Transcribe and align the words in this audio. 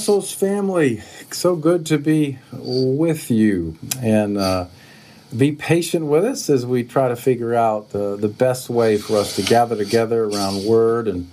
Alsos 0.00 0.34
family, 0.34 1.02
so 1.30 1.54
good 1.54 1.84
to 1.84 1.98
be 1.98 2.38
with 2.52 3.30
you 3.30 3.76
and 4.00 4.38
uh, 4.38 4.64
be 5.36 5.52
patient 5.52 6.06
with 6.06 6.24
us 6.24 6.48
as 6.48 6.64
we 6.64 6.84
try 6.84 7.08
to 7.08 7.16
figure 7.16 7.54
out 7.54 7.90
the, 7.90 8.16
the 8.16 8.28
best 8.28 8.70
way 8.70 8.96
for 8.96 9.18
us 9.18 9.36
to 9.36 9.42
gather 9.42 9.76
together 9.76 10.24
around 10.24 10.64
Word 10.64 11.06
and 11.06 11.30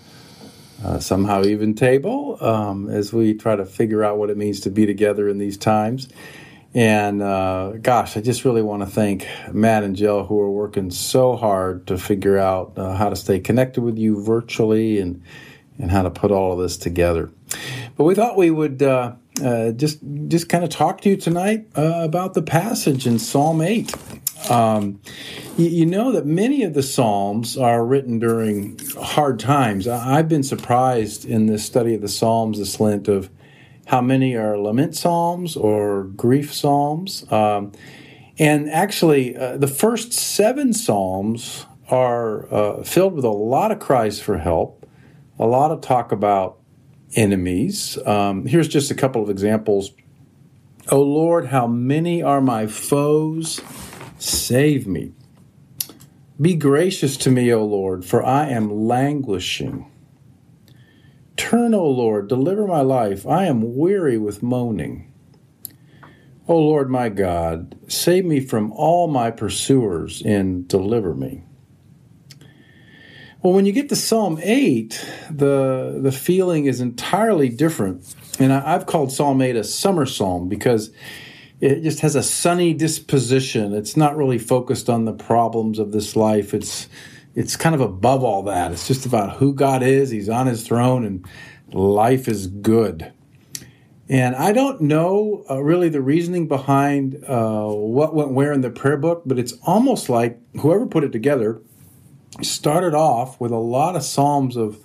uh, 0.84 1.00
somehow 1.00 1.46
even 1.46 1.76
table 1.76 2.38
um, 2.44 2.90
as 2.90 3.14
we 3.14 3.34
try 3.34 3.56
to 3.56 3.66
figure 3.66 4.04
out 4.04 4.18
what 4.18 4.30
it 4.30 4.36
means 4.36 4.60
to 4.62 4.70
be 4.70 4.86
together 4.86 5.30
in 5.30 5.38
these 5.38 5.56
times. 5.56 6.10
And 6.74 7.22
uh, 7.22 7.72
gosh, 7.82 8.18
I 8.18 8.22
just 8.22 8.44
really 8.44 8.62
want 8.62 8.82
to 8.82 8.88
thank 8.88 9.26
Matt 9.50 9.86
and 9.86 9.96
Jill 9.96 10.26
who 10.26 10.38
are 10.42 10.52
working 10.52 10.92
so 10.92 11.38
hard 11.38 11.88
to 11.88 11.98
figure 11.98 12.38
out 12.38 12.74
uh, 12.76 12.96
how 12.96 13.08
to 13.08 13.16
stay 13.16 13.40
connected 13.40 13.80
with 13.80 13.98
you 13.98 14.22
virtually 14.22 15.00
and 15.00 15.24
and 15.80 15.90
how 15.90 16.02
to 16.02 16.10
put 16.10 16.32
all 16.32 16.52
of 16.52 16.60
this 16.60 16.76
together. 16.76 17.30
But 17.96 18.04
we 18.04 18.16
thought 18.16 18.38
we 18.38 18.52
would 18.52 18.82
uh, 18.82 19.14
uh, 19.44 19.72
just 19.72 20.00
just 20.28 20.50
kind 20.50 20.64
of 20.64 20.70
talk 20.70 21.02
to 21.02 21.10
you 21.10 21.18
tonight 21.18 21.68
uh, 21.76 22.02
about 22.04 22.34
the 22.34 22.42
passage 22.42 23.08
in 23.08 23.20
Psalm 23.20 23.62
eight. 23.62 23.94
Um, 24.50 25.02
you, 25.58 25.68
you, 25.68 25.86
know 25.86 26.12
that 26.12 26.26
many 26.26 26.64
of 26.64 26.74
the 26.74 26.84
psalms 26.84 27.58
are 27.58 27.84
written 27.84 28.20
during 28.20 28.80
hard 29.02 29.40
times. 29.40 29.88
I've 29.88 30.30
been 30.30 30.44
surprised 30.44 31.26
in 31.26 31.48
this 31.48 31.66
study 31.66 31.96
of 31.96 32.02
the 32.02 32.08
Psalms 32.08 32.60
this 32.60 32.80
Lent 32.80 33.08
of 33.08 33.30
how 33.88 34.02
many 34.02 34.36
are 34.36 34.58
lament 34.58 34.96
psalms 34.96 35.56
or 35.56 36.04
grief 36.04 36.54
psalms. 36.54 37.30
Um, 37.32 37.72
and 38.38 38.70
actually, 38.70 39.36
uh, 39.36 39.58
the 39.58 39.68
first 39.68 40.14
seven 40.14 40.74
psalms 40.74 41.66
are 41.90 42.54
uh, 42.54 42.84
filled 42.84 43.14
with 43.14 43.26
a 43.26 43.30
lot 43.30 43.72
of 43.72 43.80
cries 43.80 44.20
for 44.20 44.38
help, 44.38 44.86
a 45.40 45.48
lot 45.48 45.72
of 45.72 45.82
talk 45.82 46.12
about 46.12 46.60
enemies. 47.16 47.98
Um, 48.06 48.46
here's 48.46 48.68
just 48.68 48.92
a 48.92 48.96
couple 48.96 49.22
of 49.22 49.30
examples. 49.30 49.92
O 50.90 51.02
Lord, 51.02 51.48
how 51.48 51.68
many 51.68 52.24
are 52.24 52.42
my 52.42 52.68
foes? 52.68 53.62
Save 54.20 54.88
me. 54.88 55.14
Be 56.40 56.56
gracious 56.56 57.18
to 57.18 57.32
me, 57.32 57.52
O 57.52 57.66
Lord, 57.66 58.06
for 58.06 58.24
I 58.24 58.50
am 58.50 58.88
languishing. 58.88 59.92
Turn, 61.36 61.74
O 61.74 61.88
Lord, 61.88 62.28
deliver 62.28 62.68
my 62.68 62.82
life. 62.82 63.26
I 63.28 63.46
am 63.46 63.76
weary 63.76 64.18
with 64.18 64.44
moaning. 64.44 65.12
O 66.48 66.58
Lord 66.58 66.90
my 66.90 67.10
God, 67.10 67.76
save 67.88 68.24
me 68.24 68.40
from 68.40 68.72
all 68.72 69.08
my 69.08 69.32
pursuers 69.32 70.22
and 70.26 70.68
deliver 70.68 71.14
me. 71.14 71.44
Well, 73.44 73.54
when 73.54 73.68
you 73.68 73.72
get 73.72 73.90
to 73.90 73.96
Psalm 73.96 74.40
8, 74.42 75.06
the, 75.30 76.00
the 76.02 76.12
feeling 76.12 76.66
is 76.66 76.82
entirely 76.82 77.50
different. 77.50 78.16
And 78.40 78.52
I, 78.52 78.72
have 78.72 78.88
called 78.88 79.12
Psalm 79.12 79.42
8 79.42 79.56
a 79.56 79.64
summer 79.64 80.08
psalm 80.08 80.50
because 80.50 80.90
it 81.62 81.82
just 81.82 82.00
has 82.00 82.16
a 82.16 82.24
sunny 82.24 82.74
disposition. 82.74 83.74
It's 83.74 83.96
not 83.96 84.18
really 84.18 84.40
focused 84.40 84.90
on 84.90 85.06
the 85.06 85.14
problems 85.14 85.78
of 85.78 85.92
this 85.92 86.16
life. 86.16 86.54
It's 86.54 86.88
it's 87.36 87.56
kind 87.56 87.76
of 87.76 87.82
above 87.82 88.24
all 88.24 88.42
that. 88.44 88.72
It's 88.72 88.88
just 88.88 89.06
about 89.06 89.38
who 89.38 89.54
God 89.54 89.84
is. 89.84 90.10
He's 90.10 90.30
on 90.30 90.48
his 90.48 90.66
throne 90.66 91.06
and 91.06 91.24
life 91.72 92.28
is 92.28 92.48
good. 92.48 93.14
And 94.10 94.36
I 94.36 94.52
don't 94.52 94.82
know 94.82 95.46
uh, 95.48 95.62
really 95.62 95.90
the 95.90 96.02
reasoning 96.02 96.48
behind 96.48 97.24
uh, 97.28 97.68
what 97.68 98.16
went 98.16 98.32
where 98.32 98.54
in 98.54 98.62
the 98.62 98.72
prayer 98.72 98.98
book, 98.98 99.22
but 99.28 99.38
it's 99.38 99.54
almost 99.64 100.10
like 100.10 100.40
whoever 100.60 100.88
put 100.88 101.04
it 101.04 101.12
together 101.12 101.62
started 102.42 102.94
off 102.94 103.40
with 103.40 103.52
a 103.52 103.58
lot 103.58 103.96
of 103.96 104.04
psalms 104.04 104.56
of 104.56 104.84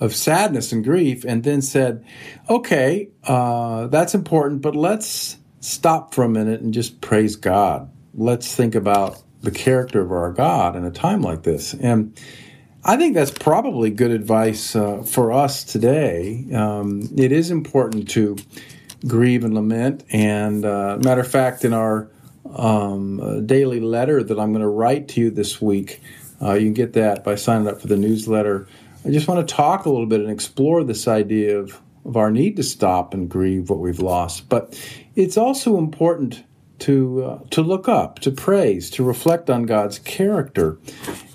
of 0.00 0.14
sadness 0.14 0.70
and 0.70 0.84
grief, 0.84 1.24
and 1.24 1.42
then 1.42 1.60
said, 1.60 2.04
"Okay, 2.48 3.08
uh, 3.24 3.88
that's 3.88 4.14
important, 4.14 4.62
but 4.62 4.76
let's 4.76 5.36
stop 5.60 6.14
for 6.14 6.22
a 6.22 6.28
minute 6.28 6.60
and 6.60 6.72
just 6.72 7.00
praise 7.00 7.34
God. 7.34 7.90
Let's 8.14 8.54
think 8.54 8.76
about 8.76 9.20
the 9.42 9.50
character 9.50 10.00
of 10.00 10.12
our 10.12 10.32
God 10.32 10.76
in 10.76 10.84
a 10.84 10.90
time 10.90 11.22
like 11.22 11.42
this." 11.42 11.74
And 11.74 12.18
I 12.84 12.96
think 12.96 13.14
that's 13.14 13.32
probably 13.32 13.90
good 13.90 14.12
advice 14.12 14.76
uh, 14.76 15.02
for 15.02 15.32
us 15.32 15.64
today. 15.64 16.46
Um, 16.54 17.08
it 17.16 17.32
is 17.32 17.50
important 17.50 18.08
to 18.10 18.36
grieve 19.06 19.44
and 19.44 19.54
lament, 19.54 20.04
and 20.10 20.64
uh, 20.64 20.98
matter 21.02 21.22
of 21.22 21.28
fact, 21.28 21.64
in 21.64 21.72
our 21.72 22.08
um, 22.54 23.20
uh, 23.20 23.40
daily 23.40 23.80
letter 23.80 24.22
that 24.22 24.38
I'm 24.38 24.52
going 24.52 24.62
to 24.62 24.68
write 24.68 25.08
to 25.08 25.20
you 25.20 25.30
this 25.30 25.60
week. 25.60 26.00
Uh, 26.40 26.54
you 26.54 26.66
can 26.66 26.74
get 26.74 26.92
that 26.94 27.24
by 27.24 27.34
signing 27.34 27.68
up 27.68 27.80
for 27.80 27.88
the 27.88 27.96
newsletter. 27.96 28.68
I 29.04 29.10
just 29.10 29.28
want 29.28 29.46
to 29.46 29.54
talk 29.54 29.86
a 29.86 29.90
little 29.90 30.06
bit 30.06 30.20
and 30.20 30.30
explore 30.30 30.84
this 30.84 31.08
idea 31.08 31.58
of, 31.58 31.80
of 32.04 32.16
our 32.16 32.30
need 32.30 32.56
to 32.56 32.62
stop 32.62 33.14
and 33.14 33.28
grieve 33.28 33.70
what 33.70 33.78
we've 33.78 34.00
lost. 34.00 34.48
But 34.48 34.78
it's 35.14 35.36
also 35.36 35.78
important 35.78 36.44
to 36.80 37.24
uh, 37.24 37.38
to 37.50 37.62
look 37.62 37.88
up, 37.88 38.20
to 38.20 38.30
praise, 38.30 38.90
to 38.90 39.02
reflect 39.02 39.50
on 39.50 39.64
God's 39.64 39.98
character, 39.98 40.78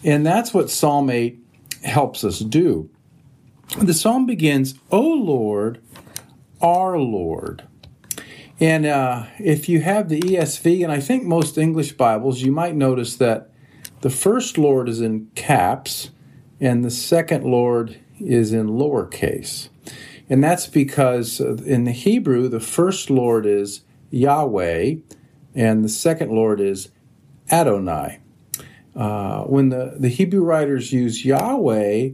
and 0.03 0.25
that's 0.25 0.53
what 0.53 0.69
Psalm 0.69 1.09
eight 1.09 1.39
helps 1.83 2.23
us 2.23 2.39
do. 2.39 2.89
The 3.79 3.93
psalm 3.93 4.25
begins, 4.25 4.75
"O 4.91 5.01
Lord, 5.01 5.81
our 6.61 6.97
Lord." 6.97 7.63
And 8.59 8.85
uh, 8.85 9.25
if 9.39 9.67
you 9.67 9.81
have 9.81 10.07
the 10.07 10.21
ESV, 10.21 10.83
and 10.83 10.91
I 10.91 10.99
think 10.99 11.23
most 11.23 11.57
English 11.57 11.93
Bibles, 11.93 12.41
you 12.41 12.51
might 12.51 12.75
notice 12.75 13.17
that 13.17 13.52
the 14.03 14.09
first 14.09 14.57
Lord 14.57 14.89
is 14.89 14.99
in 14.99 15.29
caps, 15.33 16.09
and 16.59 16.83
the 16.83 16.91
second 16.91 17.45
Lord 17.45 18.01
is 18.19 18.51
in 18.51 18.67
lowercase. 18.67 19.69
And 20.29 20.43
that's 20.43 20.67
because 20.67 21.39
in 21.39 21.85
the 21.85 21.93
Hebrew, 21.93 22.49
the 22.49 22.59
first 22.59 23.09
Lord 23.09 23.45
is 23.45 23.79
Yahweh, 24.11 24.95
and 25.55 25.85
the 25.85 25.89
second 25.89 26.31
Lord 26.31 26.59
is 26.59 26.89
Adonai. 27.49 28.19
Uh, 28.93 29.43
when 29.43 29.69
the, 29.69 29.95
the 29.97 30.09
Hebrew 30.09 30.43
writers 30.43 30.91
use 30.91 31.23
Yahweh, 31.23 32.09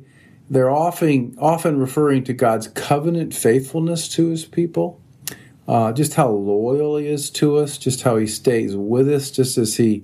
they're 0.47 0.69
often, 0.69 1.35
often 1.39 1.79
referring 1.79 2.23
to 2.25 2.33
God's 2.33 2.67
covenant 2.67 3.33
faithfulness 3.33 4.07
to 4.09 4.27
his 4.27 4.45
people, 4.45 5.01
uh, 5.67 5.91
just 5.91 6.13
how 6.13 6.29
loyal 6.29 6.97
he 6.97 7.07
is 7.07 7.31
to 7.31 7.57
us, 7.57 7.79
just 7.79 8.03
how 8.03 8.17
he 8.17 8.27
stays 8.27 8.75
with 8.75 9.09
us, 9.09 9.31
just 9.31 9.57
as 9.57 9.77
he 9.77 10.03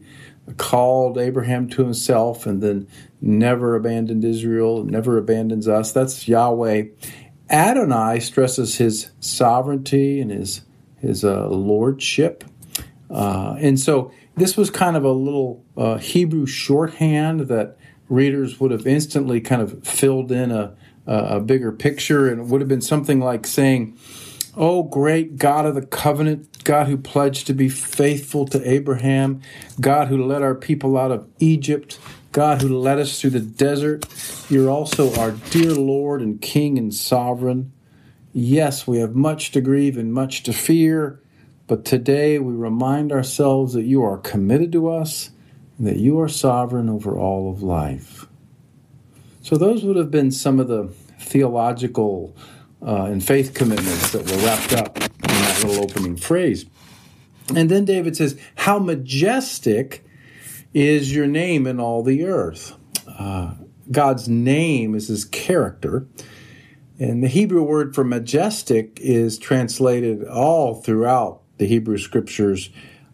called 0.58 1.18
Abraham 1.18 1.70
to 1.70 1.84
himself 1.84 2.46
and 2.46 2.62
then 2.62 2.88
never 3.22 3.76
abandoned 3.76 4.24
Israel, 4.24 4.84
never 4.84 5.18
abandons 5.18 5.68
us. 5.68 5.92
That's 5.92 6.28
Yahweh. 6.28 6.86
Adonai 7.50 8.20
stresses 8.20 8.78
his 8.78 9.12
sovereignty 9.20 10.20
and 10.20 10.32
his 10.32 10.62
his 11.00 11.24
uh, 11.24 11.48
lordship, 11.50 12.44
uh, 13.12 13.56
and 13.60 13.80
so 13.80 14.12
this 14.36 14.58
was 14.58 14.72
kind 14.72 14.98
of 14.98 15.04
a 15.04 15.12
little 15.12 15.64
uh, 15.78 15.98
Hebrew 15.98 16.48
shorthand 16.48 17.42
that 17.42 17.78
readers 18.10 18.60
would 18.60 18.72
have 18.72 18.88
instantly 18.88 19.40
kind 19.42 19.62
of 19.62 19.86
filled 19.86 20.32
in 20.32 20.52
a, 20.52 20.76
a 21.06 21.40
bigger 21.40 21.72
picture, 21.72 22.28
and 22.28 22.42
it 22.42 22.48
would 22.48 22.62
have 22.62 22.68
been 22.68 22.82
something 22.82 23.20
like 23.20 23.46
saying, 23.46 23.98
Oh, 24.58 24.84
great 24.84 25.36
God 25.36 25.66
of 25.66 25.76
the 25.76 25.86
covenant, 25.86 26.64
God 26.64 26.88
who 26.88 26.96
pledged 26.96 27.48
to 27.48 27.54
be 27.54 27.68
faithful 27.68 28.46
to 28.48 28.70
Abraham, 28.70 29.42
God 29.82 30.08
who 30.08 30.26
led 30.26 30.42
our 30.42 30.56
people 30.56 30.98
out 30.98 31.12
of 31.12 31.28
Egypt, 31.40 32.00
God 32.32 32.62
who 32.62 32.80
led 32.80 32.98
us 32.98 33.20
through 33.20 33.32
the 33.32 33.42
desert, 33.42 34.06
you're 34.50 34.70
also 34.70 35.14
our 35.20 35.32
dear 35.32 35.72
Lord 35.72 36.22
and 36.22 36.42
King 36.42 36.78
and 36.78 36.94
sovereign. 36.94 37.74
Yes, 38.32 38.88
we 38.88 39.00
have 39.00 39.14
much 39.14 39.52
to 39.52 39.62
grieve 39.62 39.98
and 39.98 40.14
much 40.14 40.44
to 40.44 40.54
fear, 40.54 41.22
but 41.68 41.84
today 41.84 42.40
we 42.40 42.54
remind 42.54 43.12
ourselves 43.12 43.74
that 43.74 43.84
you 43.84 44.04
are 44.04 44.18
committed 44.18 44.72
to 44.72 44.90
us 44.90 45.32
and 45.78 45.86
that 45.86 45.98
you 45.98 46.18
are 46.22 46.30
sovereign 46.30 46.88
over 46.88 47.18
all 47.18 47.52
of 47.52 47.62
life. 47.62 48.26
So, 49.42 49.58
those 49.58 49.84
would 49.84 49.98
have 49.98 50.12
been 50.12 50.32
some 50.32 50.60
of 50.60 50.68
the 50.68 50.88
theological 51.20 52.36
uh, 52.86 53.06
and 53.06 53.24
faith 53.24 53.54
commitments 53.54 54.12
that 54.12 54.30
were 54.30 54.46
wrapped 54.46 54.74
up 54.74 54.98
in 54.98 55.10
that 55.22 55.64
little 55.64 55.84
opening 55.84 56.16
phrase. 56.16 56.66
And 57.56 57.70
then 57.70 57.86
David 57.86 58.16
says, 58.16 58.40
How 58.56 58.80
majestic 58.80 60.06
is 60.74 61.16
your 61.16 61.28
name 61.28 61.66
in 61.66 61.80
all 61.80 62.04
the 62.04 62.26
earth. 62.26 62.78
Uh, 63.08 63.54
God's 63.92 64.28
name 64.28 64.94
is 64.94 65.08
his 65.08 65.26
character. 65.26 66.06
And 67.00 67.24
the 67.24 67.28
Hebrew 67.28 67.64
word 67.64 67.94
for 67.94 68.04
majestic 68.04 69.00
is 69.02 69.38
translated 69.38 70.26
all 70.28 70.76
throughout 70.76 71.42
the 71.58 71.68
Hebrew 71.68 71.98
scriptures 71.98 72.70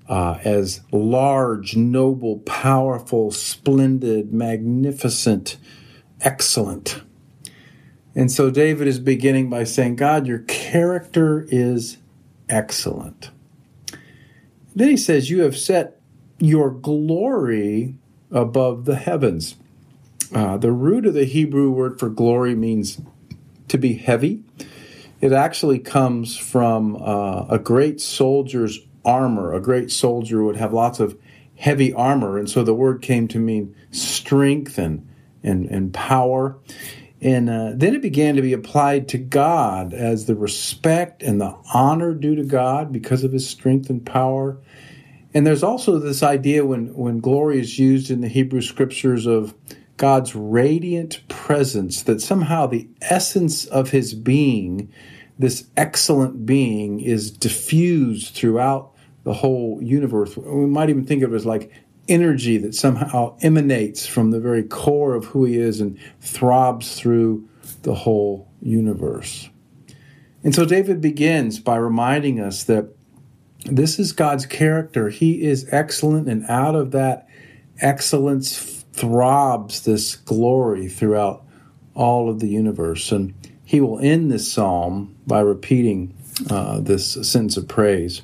uh, 0.07 0.39
as 0.44 0.81
large, 0.91 1.75
noble, 1.75 2.39
powerful, 2.39 3.31
splendid, 3.31 4.33
magnificent, 4.33 5.57
excellent. 6.19 7.01
And 8.16 8.31
so 8.31 8.50
David 8.50 8.88
is 8.88 9.00
beginning 9.00 9.50
by 9.50 9.63
saying, 9.63 9.96
God, 9.96 10.28
your 10.28 10.40
character 10.40 11.48
is 11.50 11.98
excellent. 12.50 13.31
Then 14.75 14.90
he 14.90 14.98
says, 14.98 15.30
You 15.30 15.42
have 15.42 15.58
set 15.58 16.00
your 16.40 16.72
glory 16.72 17.96
above 18.31 18.86
the 18.86 18.96
heavens. 18.96 19.56
Uh, 20.34 20.58
the 20.58 20.72
root 20.72 21.06
of 21.06 21.13
the 21.13 21.25
Hebrew 21.25 21.72
word 21.72 22.00
for 22.00 22.10
glory 22.10 22.56
means 22.56 23.02
to 23.68 23.78
be 23.78 23.94
heavy. 23.94 24.44
It 25.19 25.34
actually 25.34 25.80
comes 25.80 26.38
from 26.38 26.96
uh, 26.96 27.46
a 27.48 27.60
great 27.60 28.02
soldier's 28.02 28.80
armor. 29.06 29.54
A 29.54 29.62
great 29.62 29.92
soldier 29.92 30.44
would 30.44 30.56
have 30.56 30.74
lots 30.74 31.00
of 31.00 31.18
heavy 31.58 31.94
armor, 31.94 32.38
and 32.38 32.50
so 32.50 32.63
the 32.63 32.74
word 32.74 33.02
came 33.02 33.28
to 33.30 33.40
mean 33.40 33.75
strength 33.92 34.78
and 34.78 35.08
and, 35.44 35.66
and 35.68 35.94
power. 35.94 36.58
And 37.21 37.50
uh, 37.50 37.71
then 37.75 37.94
it 37.94 38.01
began 38.01 38.35
to 38.35 38.41
be 38.41 38.53
applied 38.53 39.07
to 39.09 39.19
God 39.19 39.94
as 39.94 40.25
the 40.25 40.35
respect 40.35 41.21
and 41.21 41.39
the 41.39 41.56
honor 41.73 42.15
due 42.15 42.35
to 42.35 42.44
God 42.44 42.91
because 42.91 43.23
of 43.23 43.31
his 43.31 43.47
strength 43.47 43.89
and 43.91 44.03
power. 44.03 44.57
And 45.33 45.45
there's 45.45 45.63
also 45.63 46.00
this 46.00 46.23
idea 46.23 46.65
when, 46.65 46.94
when 46.95 47.19
glory 47.19 47.59
is 47.59 47.77
used 47.77 48.09
in 48.09 48.21
the 48.21 48.27
Hebrew 48.27 48.62
scriptures 48.62 49.27
of 49.27 49.53
God's 49.97 50.35
radiant 50.35 51.21
presence, 51.27 52.01
that 52.03 52.21
somehow 52.21 52.65
the 52.65 52.89
essence 53.01 53.65
of 53.65 53.91
his 53.91 54.15
being, 54.15 54.91
this 55.38 55.67
excellent 55.77 56.47
being, 56.47 57.00
is 57.01 57.29
diffused 57.29 58.33
throughout 58.33 58.94
the 59.24 59.33
whole 59.33 59.79
universe. 59.81 60.35
We 60.35 60.65
might 60.65 60.89
even 60.89 61.06
think 61.06 61.21
of 61.21 61.33
it 61.33 61.35
as 61.35 61.45
like 61.45 61.71
energy 62.12 62.58
that 62.58 62.75
somehow 62.75 63.38
emanates 63.42 64.06
from 64.06 64.31
the 64.31 64.40
very 64.40 64.63
core 64.63 65.16
of 65.16 65.25
who 65.25 65.46
he 65.46 65.58
is 65.58 65.80
and 65.80 65.98
throbs 66.19 67.00
through 67.00 67.48
the 67.84 67.96
whole 67.96 68.48
universe. 68.62 69.50
And 70.44 70.54
so 70.54 70.66
David 70.66 71.02
begins 71.02 71.60
by 71.60 71.78
reminding 71.78 72.40
us 72.40 72.63
that 72.66 72.90
this 73.66 74.00
is 74.00 74.12
God's 74.12 74.46
character. 74.46 75.10
He 75.10 75.44
is 75.44 75.68
excellent, 75.72 76.28
and 76.28 76.44
out 76.50 76.75
of 76.75 76.92
that 76.92 77.28
excellence 77.80 78.84
throbs 78.92 79.84
this 79.84 80.16
glory 80.16 80.88
throughout 80.90 81.46
all 81.94 82.30
of 82.30 82.40
the 82.40 82.50
universe. 82.50 83.12
And 83.12 83.34
he 83.63 83.80
will 83.80 84.00
end 84.00 84.31
this 84.31 84.52
psalm 84.52 85.16
by 85.28 85.40
repeating 85.42 86.13
uh, 86.50 86.80
this 86.80 87.13
sentence 87.13 87.56
of 87.56 87.68
praise. 87.68 88.24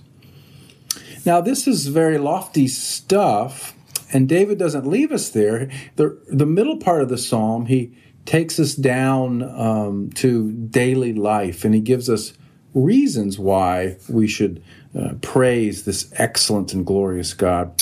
Now, 1.25 1.42
this 1.42 1.68
is 1.68 1.88
very 1.88 2.18
lofty 2.18 2.68
stuff, 2.68 3.75
and 4.13 4.30
David 4.30 4.57
doesn't 4.57 4.88
leave 4.88 5.12
us 5.12 5.30
there. 5.30 5.69
The, 5.95 6.19
the 6.27 6.45
middle 6.45 6.77
part 6.77 7.01
of 7.01 7.09
the 7.09 7.18
psalm, 7.18 7.65
he 7.65 7.98
takes 8.25 8.59
us 8.59 8.75
down 8.75 9.44
um, 9.44 10.09
to 10.15 10.51
daily 10.51 11.13
life, 11.13 11.65
and 11.65 11.74
he 11.74 11.81
gives 11.81 12.09
us 12.09 12.33
reasons 12.74 13.39
why 13.39 13.98
we 14.07 14.27
should 14.27 14.62
uh, 14.98 15.13
praise 15.21 15.86
this 15.86 16.12
excellent 16.15 16.74
and 16.74 16.86
glorious 16.86 17.33
God. 17.33 17.81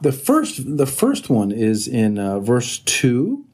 The 0.00 0.12
first, 0.12 0.76
the 0.76 0.86
first 0.86 1.28
one 1.28 1.50
is 1.50 1.88
in 1.88 2.18
uh, 2.18 2.38
verse 2.38 2.78
2. 2.80 3.44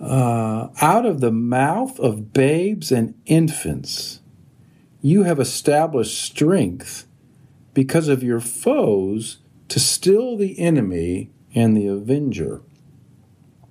Uh, 0.00 0.68
out 0.80 1.06
of 1.06 1.20
the 1.20 1.30
mouth 1.30 1.98
of 2.00 2.32
babes 2.32 2.90
and 2.90 3.14
infants, 3.24 4.20
you 5.00 5.22
have 5.22 5.38
established 5.38 6.20
strength 6.20 7.06
because 7.72 8.08
of 8.08 8.22
your 8.22 8.40
foes 8.40 9.38
to 9.68 9.80
still 9.80 10.36
the 10.36 10.58
enemy 10.58 11.30
and 11.54 11.76
the 11.76 11.86
avenger. 11.86 12.62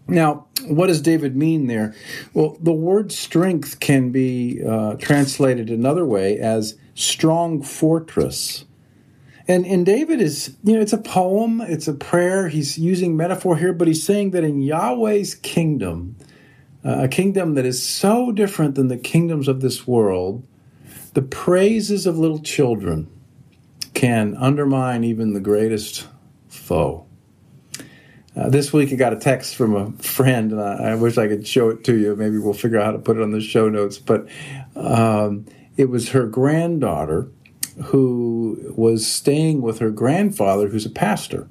Now, 0.07 0.47
what 0.65 0.87
does 0.87 1.01
David 1.01 1.35
mean 1.35 1.67
there? 1.67 1.93
Well, 2.33 2.57
the 2.59 2.73
word 2.73 3.11
strength 3.11 3.79
can 3.79 4.11
be 4.11 4.61
uh, 4.63 4.95
translated 4.95 5.69
another 5.69 6.05
way 6.05 6.37
as 6.37 6.77
strong 6.93 7.61
fortress. 7.61 8.65
And, 9.47 9.65
and 9.65 9.85
David 9.85 10.21
is, 10.21 10.55
you 10.63 10.75
know, 10.75 10.81
it's 10.81 10.93
a 10.93 10.97
poem, 10.97 11.61
it's 11.61 11.87
a 11.87 11.93
prayer. 11.93 12.47
He's 12.47 12.77
using 12.77 13.17
metaphor 13.17 13.57
here, 13.57 13.73
but 13.73 13.87
he's 13.87 14.03
saying 14.03 14.31
that 14.31 14.43
in 14.43 14.61
Yahweh's 14.61 15.35
kingdom, 15.35 16.15
uh, 16.85 17.03
a 17.03 17.07
kingdom 17.07 17.55
that 17.55 17.65
is 17.65 17.85
so 17.85 18.31
different 18.31 18.75
than 18.75 18.87
the 18.87 18.97
kingdoms 18.97 19.47
of 19.47 19.61
this 19.61 19.87
world, 19.87 20.45
the 21.13 21.21
praises 21.21 22.05
of 22.05 22.17
little 22.17 22.39
children, 22.39 23.09
can 24.03 24.35
undermine 24.35 25.05
even 25.05 25.31
the 25.31 25.39
greatest 25.39 26.05
foe. 26.49 27.05
Uh, 28.35 28.49
this 28.49 28.73
week 28.73 28.91
I 28.91 28.95
got 28.95 29.13
a 29.13 29.15
text 29.15 29.55
from 29.55 29.73
a 29.77 29.91
friend, 30.03 30.51
and 30.51 30.59
I, 30.59 30.91
I, 30.91 30.95
wish 30.95 31.17
I 31.17 31.29
could 31.29 31.47
show 31.47 31.69
it 31.69 31.85
to 31.85 31.97
you. 31.97 32.13
Maybe 32.13 32.37
we'll 32.37 32.53
figure 32.53 32.77
out 32.79 32.87
how 32.87 32.91
to 32.91 32.99
put 32.99 33.15
it 33.15 33.23
on 33.23 33.31
the 33.31 33.39
show 33.39 33.69
notes. 33.69 33.99
But 33.99 34.27
um, 34.75 35.45
it 35.77 35.85
was 35.85 36.09
her 36.09 36.25
granddaughter 36.25 37.31
who 37.81 38.73
was 38.75 39.07
staying 39.07 39.61
with 39.61 39.79
her 39.79 39.89
grandfather, 39.89 40.67
who's 40.67 40.85
a 40.85 40.89
pastor. 40.89 41.47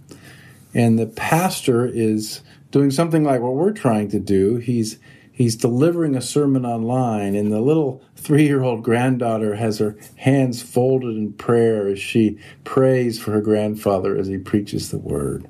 And 0.75 0.99
the 0.99 1.07
pastor 1.07 1.87
is 1.87 2.43
doing 2.71 2.91
something 2.91 3.25
like 3.25 3.41
what 3.41 3.55
we're 3.55 3.73
trying 3.73 4.11
to 4.11 4.21
do. 4.21 4.57
He's 4.57 4.99
he's 5.43 5.57
delivering 5.57 6.15
a 6.15 6.23
sermon 6.23 6.65
online, 6.65 7.35
and 7.35 7.53
the 7.53 7.61
little 7.61 8.03
three 8.17 8.45
year 8.45 8.63
old 8.63 8.85
granddaughter 8.85 9.57
has 9.57 9.79
her 9.79 9.97
hands 10.17 10.63
folded 10.63 11.17
in 11.17 11.33
prayer 11.33 11.89
as 11.89 11.99
she 11.99 12.39
prays 12.65 13.21
for 13.21 13.33
her 13.33 13.41
grandfather 13.41 14.17
as 14.17 14.29
he 14.29 14.39
preaches 14.39 14.91
the 14.91 14.99
word. 14.99 15.49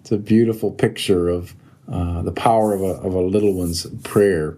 It's 0.00 0.10
a 0.10 0.16
beautiful 0.16 0.70
picture 0.70 1.28
of 1.28 1.54
uh, 1.90 2.22
the 2.22 2.32
power 2.32 2.72
of 2.72 2.80
a, 2.80 2.94
of 3.06 3.14
a 3.14 3.20
little 3.20 3.54
one's 3.54 3.86
prayer. 4.02 4.56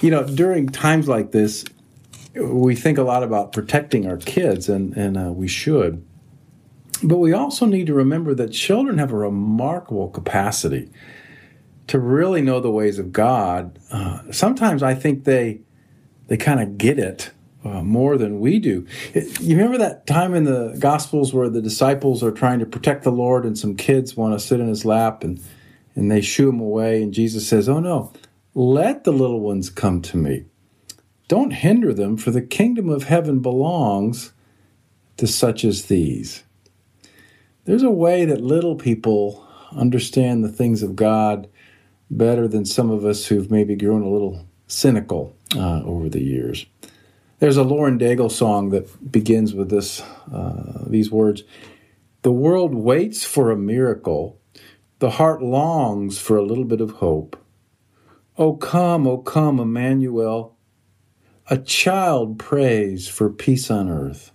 You 0.00 0.10
know, 0.10 0.24
during 0.24 0.68
times 0.68 1.06
like 1.06 1.32
this, 1.32 1.64
we 2.34 2.74
think 2.74 2.96
a 2.96 3.02
lot 3.02 3.22
about 3.22 3.52
protecting 3.52 4.06
our 4.06 4.16
kids, 4.16 4.68
and, 4.68 4.96
and 4.96 5.16
uh, 5.18 5.32
we 5.32 5.46
should. 5.46 6.04
But 7.02 7.18
we 7.18 7.34
also 7.34 7.66
need 7.66 7.86
to 7.88 7.94
remember 7.94 8.34
that 8.34 8.48
children 8.48 8.96
have 8.96 9.12
a 9.12 9.16
remarkable 9.16 10.08
capacity 10.08 10.90
to 11.88 11.98
really 11.98 12.40
know 12.40 12.60
the 12.60 12.70
ways 12.70 12.98
of 12.98 13.12
God, 13.12 13.78
uh, 13.90 14.20
sometimes 14.30 14.82
I 14.82 14.94
think 14.94 15.24
they 15.24 15.60
they 16.26 16.36
kind 16.36 16.60
of 16.60 16.78
get 16.78 16.98
it 16.98 17.30
uh, 17.64 17.82
more 17.82 18.16
than 18.16 18.40
we 18.40 18.58
do. 18.58 18.86
You 19.40 19.56
remember 19.56 19.78
that 19.78 20.06
time 20.06 20.34
in 20.34 20.44
the 20.44 20.76
Gospels 20.78 21.34
where 21.34 21.50
the 21.50 21.60
disciples 21.60 22.22
are 22.22 22.30
trying 22.30 22.58
to 22.60 22.66
protect 22.66 23.04
the 23.04 23.12
Lord, 23.12 23.44
and 23.44 23.58
some 23.58 23.76
kids 23.76 24.16
want 24.16 24.38
to 24.38 24.44
sit 24.44 24.60
in 24.60 24.68
his 24.68 24.84
lap, 24.84 25.22
and 25.24 25.40
and 25.94 26.10
they 26.10 26.20
shoo 26.20 26.48
him 26.48 26.60
away, 26.60 27.02
and 27.02 27.12
Jesus 27.12 27.46
says, 27.46 27.68
"Oh 27.68 27.80
no, 27.80 28.12
let 28.54 29.04
the 29.04 29.12
little 29.12 29.40
ones 29.40 29.70
come 29.70 30.00
to 30.02 30.16
me. 30.16 30.44
Don't 31.28 31.52
hinder 31.52 31.94
them, 31.94 32.16
for 32.16 32.30
the 32.30 32.42
kingdom 32.42 32.88
of 32.88 33.04
heaven 33.04 33.40
belongs 33.40 34.32
to 35.16 35.26
such 35.26 35.64
as 35.64 35.86
these." 35.86 36.42
There's 37.64 37.82
a 37.82 37.90
way 37.90 38.26
that 38.26 38.42
little 38.42 38.76
people 38.76 39.46
understand 39.72 40.44
the 40.44 40.52
things 40.52 40.82
of 40.82 40.96
God 40.96 41.48
better 42.16 42.48
than 42.48 42.64
some 42.64 42.90
of 42.90 43.04
us 43.04 43.26
who've 43.26 43.50
maybe 43.50 43.76
grown 43.76 44.02
a 44.02 44.08
little 44.08 44.46
cynical 44.66 45.36
uh, 45.56 45.82
over 45.84 46.08
the 46.08 46.22
years. 46.22 46.66
There's 47.38 47.56
a 47.56 47.64
Lauren 47.64 47.98
Daigle 47.98 48.30
song 48.30 48.70
that 48.70 49.10
begins 49.10 49.54
with 49.54 49.68
this 49.68 50.00
uh, 50.32 50.84
these 50.86 51.10
words: 51.10 51.42
"The 52.22 52.32
world 52.32 52.74
waits 52.74 53.24
for 53.24 53.50
a 53.50 53.56
miracle, 53.56 54.40
the 55.00 55.10
heart 55.10 55.42
longs 55.42 56.18
for 56.18 56.36
a 56.36 56.44
little 56.44 56.64
bit 56.64 56.80
of 56.80 56.92
hope. 56.92 57.36
Oh 58.38 58.54
come, 58.54 59.06
oh 59.06 59.18
come, 59.18 59.60
Emmanuel. 59.60 60.56
A 61.50 61.58
child 61.58 62.38
prays 62.38 63.06
for 63.06 63.28
peace 63.28 63.70
on 63.70 63.90
earth, 63.90 64.32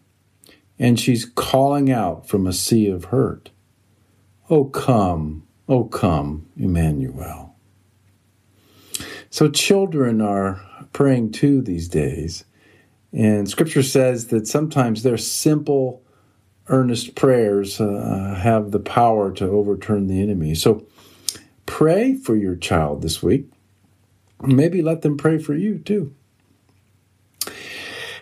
and 0.77 0.99
she's 0.99 1.25
calling 1.25 1.91
out 1.91 2.27
from 2.27 2.45
a 2.45 2.53
sea 2.53 2.87
of 2.87 3.05
hurt. 3.05 3.49
Oh 4.49 4.65
come, 4.65 5.47
oh 5.67 5.85
come, 5.85 6.47
Emmanuel." 6.55 7.48
So 9.29 9.49
children 9.49 10.21
are 10.21 10.61
praying 10.93 11.31
too 11.31 11.61
these 11.61 11.87
days. 11.87 12.45
And 13.13 13.49
scripture 13.49 13.83
says 13.83 14.27
that 14.27 14.47
sometimes 14.47 15.03
their 15.03 15.17
simple, 15.17 16.03
earnest 16.67 17.15
prayers 17.15 17.79
uh, 17.79 18.39
have 18.41 18.71
the 18.71 18.79
power 18.79 19.31
to 19.33 19.45
overturn 19.45 20.07
the 20.07 20.21
enemy. 20.21 20.55
So 20.55 20.85
pray 21.65 22.15
for 22.15 22.35
your 22.35 22.55
child 22.55 23.01
this 23.01 23.21
week. 23.21 23.47
Maybe 24.41 24.81
let 24.81 25.01
them 25.01 25.17
pray 25.17 25.37
for 25.37 25.53
you 25.53 25.79
too. 25.79 26.13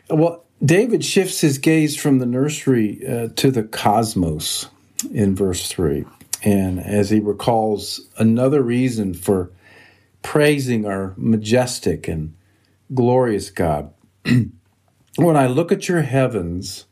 Well, 0.10 0.46
David 0.64 1.04
shifts 1.06 1.42
his 1.42 1.58
gaze 1.58 1.96
from 1.96 2.20
the 2.20 2.26
nursery 2.26 3.06
uh, 3.06 3.28
to 3.36 3.52
the 3.52 3.64
cosmos 3.64 4.68
in 5.12 5.36
verse 5.36 5.70
3. 5.70 6.06
And 6.44 6.80
as 6.80 7.10
he 7.10 7.20
recalls 7.20 8.08
another 8.18 8.64
reason 8.64 9.14
for 9.14 9.52
praising 10.28 10.86
our 10.86 11.14
majestic 11.16 12.06
and 12.06 12.36
glorious 12.94 13.50
God. 13.50 13.94
when 15.16 15.38
I 15.38 15.48
look 15.48 15.72
at 15.72 15.88
your 15.88 16.02
heavens, 16.02 16.86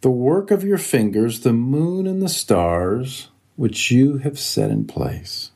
the 0.00 0.10
work 0.10 0.50
of 0.50 0.64
your 0.64 0.78
fingers, 0.78 1.40
the 1.40 1.52
moon 1.52 2.06
and 2.06 2.22
the 2.22 2.30
stars, 2.30 3.28
which 3.56 3.90
you 3.90 4.16
have 4.18 4.38
set 4.38 4.70
in 4.70 4.86
place. 4.86 5.50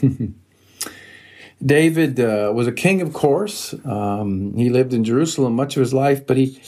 David 1.66 2.20
uh, 2.20 2.52
was 2.54 2.68
a 2.68 2.72
king, 2.72 3.02
of 3.02 3.12
course. 3.12 3.74
Um, 3.84 4.54
he 4.54 4.70
lived 4.70 4.94
in 4.94 5.02
Jerusalem 5.02 5.56
much 5.56 5.76
of 5.76 5.80
his 5.80 5.92
life, 5.92 6.24
but 6.24 6.36
he 6.36 6.62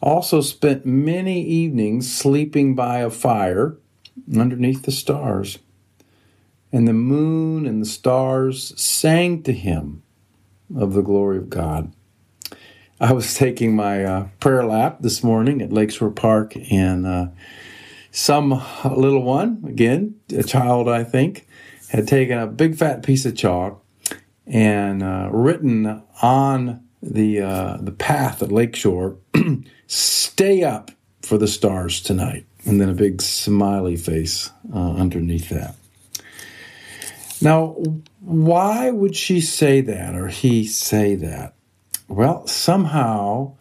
also 0.00 0.42
spent 0.42 0.86
many 0.86 1.42
evenings 1.42 2.14
sleeping 2.14 2.76
by 2.76 2.98
a 2.98 3.10
fire 3.10 3.76
underneath 4.32 4.84
the 4.84 4.92
stars 4.92 5.58
and 6.74 6.88
the 6.88 6.92
moon 6.92 7.66
and 7.66 7.80
the 7.80 7.86
stars 7.86 8.74
sang 8.80 9.44
to 9.44 9.52
him 9.52 10.02
of 10.76 10.92
the 10.92 11.02
glory 11.02 11.38
of 11.38 11.48
God. 11.48 11.92
I 12.98 13.12
was 13.12 13.36
taking 13.36 13.76
my 13.76 14.04
uh, 14.04 14.28
prayer 14.40 14.64
lap 14.64 14.96
this 14.98 15.22
morning 15.22 15.62
at 15.62 15.72
Lakeshore 15.72 16.10
Park, 16.10 16.56
and 16.72 17.06
uh, 17.06 17.26
some 18.10 18.60
little 18.84 19.22
one, 19.22 19.62
again, 19.68 20.16
a 20.36 20.42
child, 20.42 20.88
I 20.88 21.04
think, 21.04 21.46
had 21.90 22.08
taken 22.08 22.38
a 22.38 22.48
big 22.48 22.74
fat 22.74 23.04
piece 23.04 23.24
of 23.24 23.36
chalk 23.36 23.80
and 24.44 25.00
uh, 25.00 25.28
written 25.30 26.02
on 26.22 26.82
the 27.00 27.40
uh, 27.40 27.76
the 27.80 27.92
path 27.92 28.42
at 28.42 28.50
Lakeshore, 28.50 29.16
"Stay 29.86 30.64
up 30.64 30.90
for 31.22 31.38
the 31.38 31.46
stars 31.46 32.00
tonight," 32.00 32.46
and 32.64 32.80
then 32.80 32.88
a 32.88 32.94
big 32.94 33.22
smiley 33.22 33.94
face 33.94 34.50
uh, 34.74 34.94
underneath 34.94 35.50
that. 35.50 35.76
Now, 37.44 37.76
why 38.20 38.90
would 38.90 39.14
she 39.14 39.40
say 39.42 39.82
that 39.82 40.14
or 40.14 40.28
he 40.28 40.66
say 40.66 41.14
that? 41.16 41.54
Well, 42.08 42.46
somehow 42.46 43.56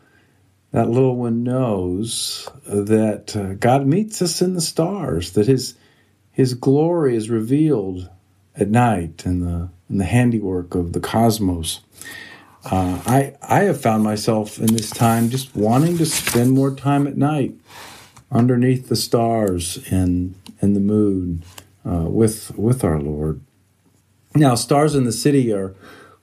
that 0.71 0.89
little 0.89 1.15
one 1.15 1.43
knows 1.43 2.49
that 2.65 3.35
uh, 3.35 3.53
God 3.53 3.85
meets 3.85 4.21
us 4.21 4.41
in 4.41 4.53
the 4.55 4.61
stars, 4.61 5.33
that 5.33 5.47
His 5.47 5.75
His 6.31 6.55
glory 6.55 7.15
is 7.15 7.29
revealed 7.29 8.09
at 8.55 8.69
night 8.69 9.23
in 9.25 9.41
the 9.41 9.69
in 9.89 9.99
the 9.99 10.05
handiwork 10.05 10.75
of 10.75 10.93
the 10.93 10.99
cosmos. 10.99 11.81
Uh, 12.65 13.01
I 13.05 13.35
I 13.41 13.63
have 13.65 13.79
found 13.79 14.03
myself 14.03 14.57
in 14.57 14.67
this 14.67 14.89
time 14.89 15.29
just 15.29 15.55
wanting 15.55 15.97
to 15.99 16.05
spend 16.05 16.51
more 16.51 16.75
time 16.75 17.05
at 17.05 17.17
night 17.17 17.53
underneath 18.31 18.89
the 18.89 18.95
stars 18.95 19.77
and 19.91 20.35
and 20.59 20.75
the 20.75 20.79
moon 20.79 21.43
uh, 21.85 22.07
with 22.09 22.57
with 22.57 22.83
our 22.83 22.99
Lord. 22.99 23.41
Now, 24.35 24.55
stars 24.55 24.95
in 24.95 25.03
the 25.03 25.11
city 25.11 25.51
are, 25.53 25.75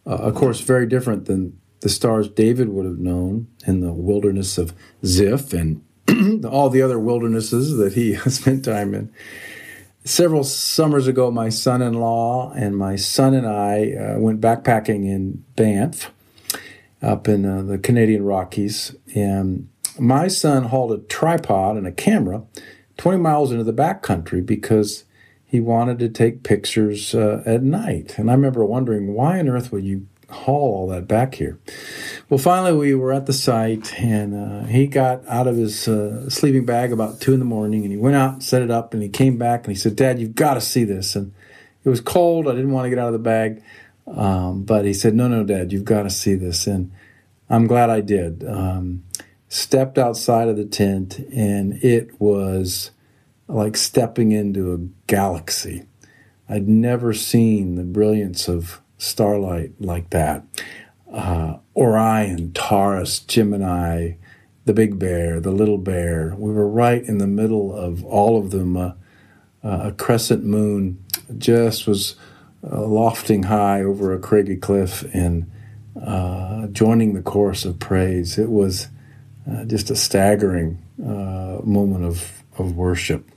uh, 0.06 0.16
of 0.16 0.34
course, 0.34 0.60
very 0.60 0.86
different 0.86 1.26
than 1.26 1.58
the 1.80 1.88
stars 1.88 2.28
David 2.28 2.68
would 2.70 2.84
have 2.84 2.98
known 2.98 3.48
in 3.66 3.80
the 3.80 3.92
wilderness 3.92 4.58
of 4.58 4.74
Ziph 5.04 5.52
and 5.52 5.82
all 6.44 6.70
the 6.70 6.82
other 6.82 6.98
wildernesses 6.98 7.76
that 7.76 7.94
he 7.94 8.16
spent 8.30 8.64
time 8.64 8.94
in. 8.94 9.12
Several 10.04 10.44
summers 10.44 11.06
ago, 11.06 11.30
my 11.30 11.50
son 11.50 11.82
in 11.82 11.94
law 11.94 12.52
and 12.52 12.76
my 12.76 12.96
son 12.96 13.34
and 13.34 13.46
I 13.46 13.92
uh, 13.92 14.18
went 14.18 14.40
backpacking 14.40 15.04
in 15.04 15.44
Banff 15.56 16.10
up 17.02 17.28
in 17.28 17.44
uh, 17.44 17.62
the 17.62 17.78
Canadian 17.78 18.24
Rockies. 18.24 18.96
And 19.14 19.68
my 19.98 20.28
son 20.28 20.64
hauled 20.64 20.92
a 20.92 20.98
tripod 20.98 21.76
and 21.76 21.86
a 21.86 21.92
camera 21.92 22.42
20 22.96 23.18
miles 23.18 23.52
into 23.52 23.64
the 23.64 23.72
backcountry 23.72 24.44
because 24.44 25.04
he 25.50 25.58
wanted 25.58 25.98
to 25.98 26.08
take 26.08 26.44
pictures 26.44 27.12
uh, 27.12 27.42
at 27.44 27.60
night. 27.60 28.16
And 28.18 28.30
I 28.30 28.34
remember 28.34 28.64
wondering, 28.64 29.14
why 29.14 29.40
on 29.40 29.48
earth 29.48 29.72
would 29.72 29.84
you 29.84 30.06
haul 30.28 30.76
all 30.76 30.86
that 30.86 31.08
back 31.08 31.34
here? 31.34 31.58
Well, 32.28 32.38
finally, 32.38 32.72
we 32.72 32.94
were 32.94 33.12
at 33.12 33.26
the 33.26 33.32
site, 33.32 33.92
and 33.98 34.32
uh, 34.32 34.66
he 34.66 34.86
got 34.86 35.26
out 35.26 35.48
of 35.48 35.56
his 35.56 35.88
uh, 35.88 36.30
sleeping 36.30 36.64
bag 36.64 36.92
about 36.92 37.20
two 37.20 37.32
in 37.32 37.40
the 37.40 37.44
morning, 37.44 37.82
and 37.82 37.90
he 37.90 37.98
went 37.98 38.14
out, 38.14 38.34
and 38.34 38.44
set 38.44 38.62
it 38.62 38.70
up, 38.70 38.94
and 38.94 39.02
he 39.02 39.08
came 39.08 39.38
back 39.38 39.64
and 39.66 39.74
he 39.74 39.80
said, 39.80 39.96
"Dad, 39.96 40.20
you've 40.20 40.36
got 40.36 40.54
to 40.54 40.60
see 40.60 40.84
this." 40.84 41.16
And 41.16 41.32
it 41.84 41.88
was 41.88 42.00
cold. 42.00 42.46
I 42.46 42.52
didn't 42.52 42.70
want 42.70 42.86
to 42.86 42.90
get 42.90 43.00
out 43.00 43.08
of 43.08 43.14
the 43.14 43.18
bag, 43.18 43.60
um, 44.06 44.62
but 44.62 44.84
he 44.84 44.94
said, 44.94 45.16
"No, 45.16 45.26
no, 45.26 45.42
Dad, 45.42 45.72
you've 45.72 45.84
got 45.84 46.04
to 46.04 46.10
see 46.10 46.36
this." 46.36 46.68
And 46.68 46.92
I'm 47.48 47.66
glad 47.66 47.90
I 47.90 48.02
did. 48.02 48.44
Um, 48.46 49.02
stepped 49.48 49.98
outside 49.98 50.46
of 50.46 50.56
the 50.56 50.64
tent, 50.64 51.18
and 51.34 51.82
it 51.82 52.20
was 52.20 52.92
like 53.50 53.76
stepping 53.76 54.32
into 54.32 54.72
a 54.72 54.78
galaxy. 55.06 55.84
I'd 56.48 56.68
never 56.68 57.12
seen 57.12 57.76
the 57.76 57.84
brilliance 57.84 58.48
of 58.48 58.80
starlight 58.98 59.72
like 59.80 60.10
that. 60.10 60.44
Uh, 61.12 61.58
Orion, 61.76 62.52
Taurus, 62.52 63.20
Gemini, 63.20 64.12
the 64.64 64.74
Big 64.74 64.98
Bear, 64.98 65.40
the 65.40 65.50
Little 65.50 65.78
Bear. 65.78 66.34
We 66.36 66.52
were 66.52 66.68
right 66.68 67.02
in 67.02 67.18
the 67.18 67.26
middle 67.26 67.74
of 67.74 68.04
all 68.04 68.38
of 68.38 68.50
them. 68.50 68.76
Uh, 68.76 68.92
uh, 69.62 69.80
a 69.84 69.92
crescent 69.92 70.44
moon 70.44 71.04
just 71.38 71.86
was 71.86 72.16
uh, 72.64 72.86
lofting 72.86 73.44
high 73.44 73.82
over 73.82 74.12
a 74.12 74.18
craggy 74.18 74.56
cliff 74.56 75.02
and 75.14 75.50
uh, 76.00 76.66
joining 76.68 77.14
the 77.14 77.22
chorus 77.22 77.64
of 77.64 77.78
praise. 77.78 78.38
It 78.38 78.50
was 78.50 78.88
uh, 79.50 79.64
just 79.64 79.90
a 79.90 79.96
staggering 79.96 80.82
moment 80.98 82.04
of, 82.04 82.42
of 82.58 82.76
worship. 82.76 83.29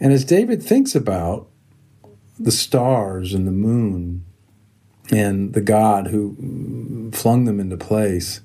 And 0.00 0.12
as 0.12 0.24
David 0.24 0.62
thinks 0.62 0.94
about 0.94 1.48
the 2.38 2.50
stars 2.50 3.34
and 3.34 3.46
the 3.46 3.52
moon 3.52 4.24
and 5.12 5.52
the 5.52 5.60
God 5.60 6.06
who 6.06 7.10
flung 7.12 7.44
them 7.44 7.60
into 7.60 7.76
place, 7.76 8.40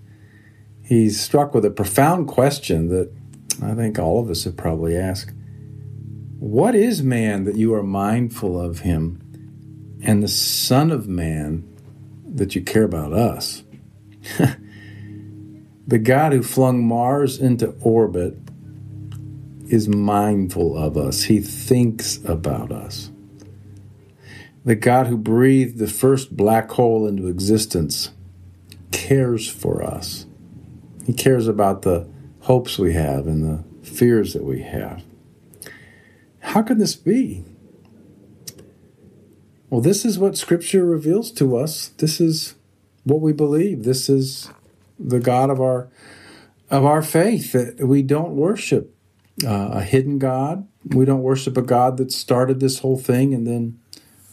he's 0.84 1.20
struck 1.20 1.54
with 1.54 1.64
a 1.64 1.72
profound 1.72 2.28
question 2.28 2.90
that 2.90 3.12
I 3.64 3.74
think 3.74 3.98
all 3.98 4.20
of 4.20 4.30
us 4.30 4.44
have 4.44 4.58
probably 4.58 4.98
asked. 4.98 5.32
What 6.40 6.76
is 6.76 7.02
man 7.02 7.46
that 7.46 7.56
you 7.56 7.74
are 7.74 7.84
mindful 7.84 8.60
of 8.60 8.80
him, 8.80 9.22
and 10.04 10.22
the 10.22 10.28
Son 10.28 10.92
of 10.92 11.08
Man 11.08 11.68
that 12.28 12.54
you 12.54 12.62
care 12.62 12.84
about 12.84 13.14
us? 13.14 13.64
the 15.88 15.98
God 15.98 16.34
who 16.34 16.44
flung 16.44 16.86
Mars 16.86 17.40
into 17.40 17.70
orbit 17.80 18.38
is 19.68 19.88
mindful 19.88 20.78
of 20.78 20.98
us, 20.98 21.24
He 21.24 21.40
thinks 21.40 22.24
about 22.26 22.72
us. 22.72 23.12
The 24.64 24.76
God 24.76 25.08
who 25.08 25.18
breathed 25.18 25.78
the 25.78 25.88
first 25.88 26.36
black 26.36 26.72
hole 26.72 27.08
into 27.08 27.28
existence 27.28 28.12
cares 28.92 29.48
for 29.48 29.84
us. 29.84 30.26
He 31.06 31.14
cares 31.14 31.48
about 31.48 31.84
the 31.84 32.08
hopes 32.42 32.80
we 32.80 32.94
have 32.94 33.28
and 33.28 33.44
the 33.44 33.88
fears 33.88 34.34
that 34.34 34.44
we 34.44 34.62
have. 34.64 35.04
How 36.40 36.64
can 36.64 36.80
this 36.80 36.96
be? 36.96 37.44
Well, 39.70 39.82
this 39.82 40.06
is 40.06 40.18
what 40.18 40.38
Scripture 40.38 40.86
reveals 40.86 41.32
to 41.34 41.58
us. 41.58 41.90
This 41.90 42.20
is 42.20 42.56
what 43.04 43.22
we 43.22 43.34
believe. 43.34 43.84
This 43.84 44.10
is 44.10 44.50
the 44.98 45.20
God 45.20 45.50
of 45.50 45.60
our 45.60 45.90
of 46.72 46.84
our 46.84 47.04
faith 47.04 47.52
that 47.52 47.86
we 47.86 48.02
don't 48.02 48.36
worship 48.36 48.95
uh, 49.44 49.70
a 49.74 49.84
hidden 49.84 50.20
God. 50.20 50.68
We 50.86 51.06
don't 51.06 51.24
worship 51.24 51.58
a 51.58 51.62
God 51.62 51.98
that 51.98 52.12
started 52.12 52.60
this 52.60 52.80
whole 52.80 52.98
thing 52.98 53.34
and 53.34 53.46
then 53.46 53.80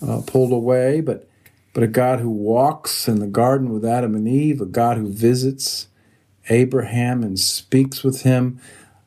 uh, 0.07 0.23
pulled 0.27 0.53
away, 0.53 1.01
but 1.01 1.29
but 1.73 1.83
a 1.83 1.89
God 1.89 2.21
who 2.21 2.29
walks 2.29 3.09
in 3.09 3.19
the 3.19 3.27
garden 3.27 3.73
with 3.73 3.85
Adam 3.85 4.15
and 4.15 4.29
Eve, 4.29 4.61
a 4.61 4.67
God 4.67 4.99
who 4.99 5.09
visits 5.11 5.89
Abraham 6.51 7.23
and 7.23 7.39
speaks 7.39 8.05
with 8.05 8.23
him, 8.23 8.61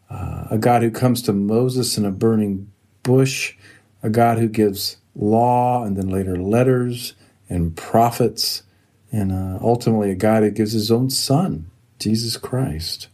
uh, 0.10 0.46
a 0.50 0.58
God 0.58 0.82
who 0.82 0.90
comes 0.90 1.22
to 1.24 1.34
Moses 1.34 1.98
in 1.98 2.06
a 2.06 2.12
burning 2.12 2.72
bush, 3.04 3.56
a 4.02 4.10
God 4.10 4.40
who 4.40 4.48
gives 4.48 4.98
law 5.16 5.84
and 5.84 5.96
then 5.96 6.10
later 6.10 6.38
letters 6.38 7.14
and 7.50 7.78
prophets, 7.78 8.64
and 9.12 9.32
uh, 9.32 9.60
ultimately 9.62 10.10
a 10.10 10.16
God 10.16 10.42
who 10.42 10.50
gives 10.50 10.72
his 10.72 10.92
own 10.92 11.12
Son, 11.12 11.70
Jesus 12.00 12.36
Christ. 12.36 13.10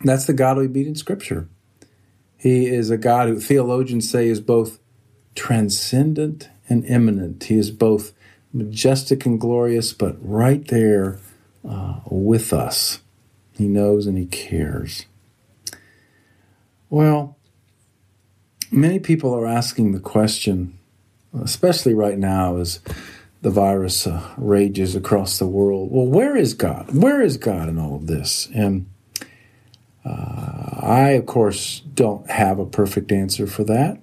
That's 0.00 0.24
the 0.24 0.32
God 0.32 0.56
we 0.56 0.68
meet 0.68 0.86
in 0.86 0.94
Scripture. 0.94 1.48
He 2.36 2.66
is 2.66 2.90
a 2.90 2.98
God 2.98 3.28
who 3.28 3.40
theologians 3.40 4.08
say 4.08 4.28
is 4.28 4.40
both 4.40 4.78
transcendent 5.34 6.48
and 6.68 6.84
immanent. 6.84 7.44
He 7.44 7.56
is 7.56 7.70
both 7.70 8.12
majestic 8.52 9.26
and 9.26 9.40
glorious, 9.40 9.92
but 9.92 10.16
right 10.20 10.66
there 10.68 11.18
uh, 11.68 12.00
with 12.10 12.52
us. 12.52 13.00
He 13.52 13.68
knows 13.68 14.06
and 14.06 14.18
he 14.18 14.26
cares. 14.26 15.06
Well, 16.90 17.36
many 18.70 18.98
people 18.98 19.34
are 19.34 19.46
asking 19.46 19.92
the 19.92 20.00
question, 20.00 20.78
especially 21.42 21.94
right 21.94 22.18
now 22.18 22.58
as 22.58 22.80
the 23.42 23.50
virus 23.50 24.06
uh, 24.06 24.28
rages 24.36 24.94
across 24.94 25.38
the 25.38 25.46
world. 25.46 25.90
Well, 25.90 26.06
where 26.06 26.36
is 26.36 26.54
God? 26.54 26.94
Where 26.94 27.20
is 27.20 27.36
God 27.36 27.68
in 27.68 27.78
all 27.78 27.96
of 27.96 28.06
this? 28.06 28.48
And 28.54 28.86
uh, 30.06 30.80
I, 30.82 31.10
of 31.10 31.26
course, 31.26 31.80
don't 31.94 32.30
have 32.30 32.58
a 32.58 32.66
perfect 32.66 33.10
answer 33.10 33.46
for 33.46 33.64
that. 33.64 34.00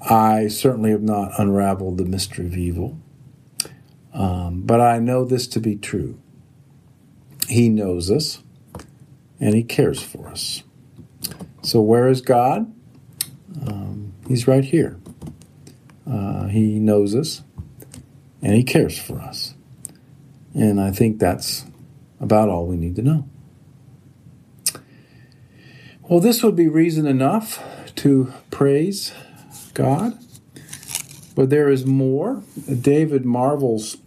I 0.00 0.48
certainly 0.48 0.90
have 0.90 1.02
not 1.02 1.32
unraveled 1.38 1.98
the 1.98 2.04
mystery 2.04 2.46
of 2.46 2.56
evil. 2.56 2.98
Um, 4.12 4.62
but 4.62 4.80
I 4.80 4.98
know 4.98 5.24
this 5.24 5.46
to 5.48 5.60
be 5.60 5.76
true. 5.76 6.18
He 7.48 7.68
knows 7.68 8.10
us 8.10 8.42
and 9.40 9.54
He 9.54 9.62
cares 9.62 10.02
for 10.02 10.28
us. 10.28 10.62
So, 11.62 11.80
where 11.80 12.08
is 12.08 12.20
God? 12.20 12.72
Um, 13.66 14.12
he's 14.26 14.46
right 14.46 14.64
here. 14.64 14.98
Uh, 16.10 16.46
he 16.46 16.78
knows 16.78 17.14
us 17.14 17.42
and 18.42 18.54
He 18.54 18.62
cares 18.62 18.98
for 18.98 19.20
us. 19.20 19.54
And 20.54 20.80
I 20.80 20.90
think 20.90 21.18
that's 21.18 21.64
about 22.20 22.48
all 22.48 22.66
we 22.66 22.76
need 22.76 22.96
to 22.96 23.02
know. 23.02 23.28
Well, 26.08 26.20
this 26.20 26.42
would 26.42 26.56
be 26.56 26.68
reason 26.68 27.06
enough 27.06 27.62
to 27.96 28.32
praise 28.50 29.12
God. 29.74 30.18
But 31.34 31.50
there 31.50 31.68
is 31.68 31.84
more. 31.84 32.42
David 32.80 33.26
marvels 33.26 33.98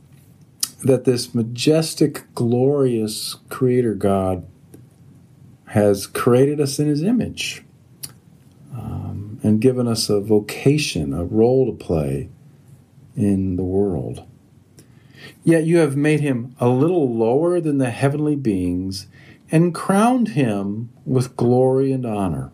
that 0.83 1.05
this 1.05 1.35
majestic, 1.35 2.23
glorious 2.33 3.37
Creator 3.49 3.93
God 3.93 4.47
has 5.67 6.07
created 6.07 6.59
us 6.59 6.79
in 6.79 6.87
His 6.87 7.03
image 7.03 7.63
um, 8.73 9.39
and 9.43 9.61
given 9.61 9.87
us 9.87 10.09
a 10.09 10.19
vocation, 10.19 11.13
a 11.13 11.23
role 11.23 11.67
to 11.67 11.71
play 11.71 12.29
in 13.15 13.57
the 13.57 13.63
world. 13.63 14.25
Yet 15.43 15.65
you 15.65 15.77
have 15.77 15.95
made 15.95 16.19
him 16.19 16.55
a 16.59 16.67
little 16.67 17.15
lower 17.15 17.59
than 17.59 17.77
the 17.77 17.89
heavenly 17.89 18.35
beings 18.35 19.07
and 19.51 19.75
crowned 19.75 20.29
him 20.29 20.89
with 21.05 21.35
glory 21.35 21.91
and 21.91 22.05
honor. 22.05 22.51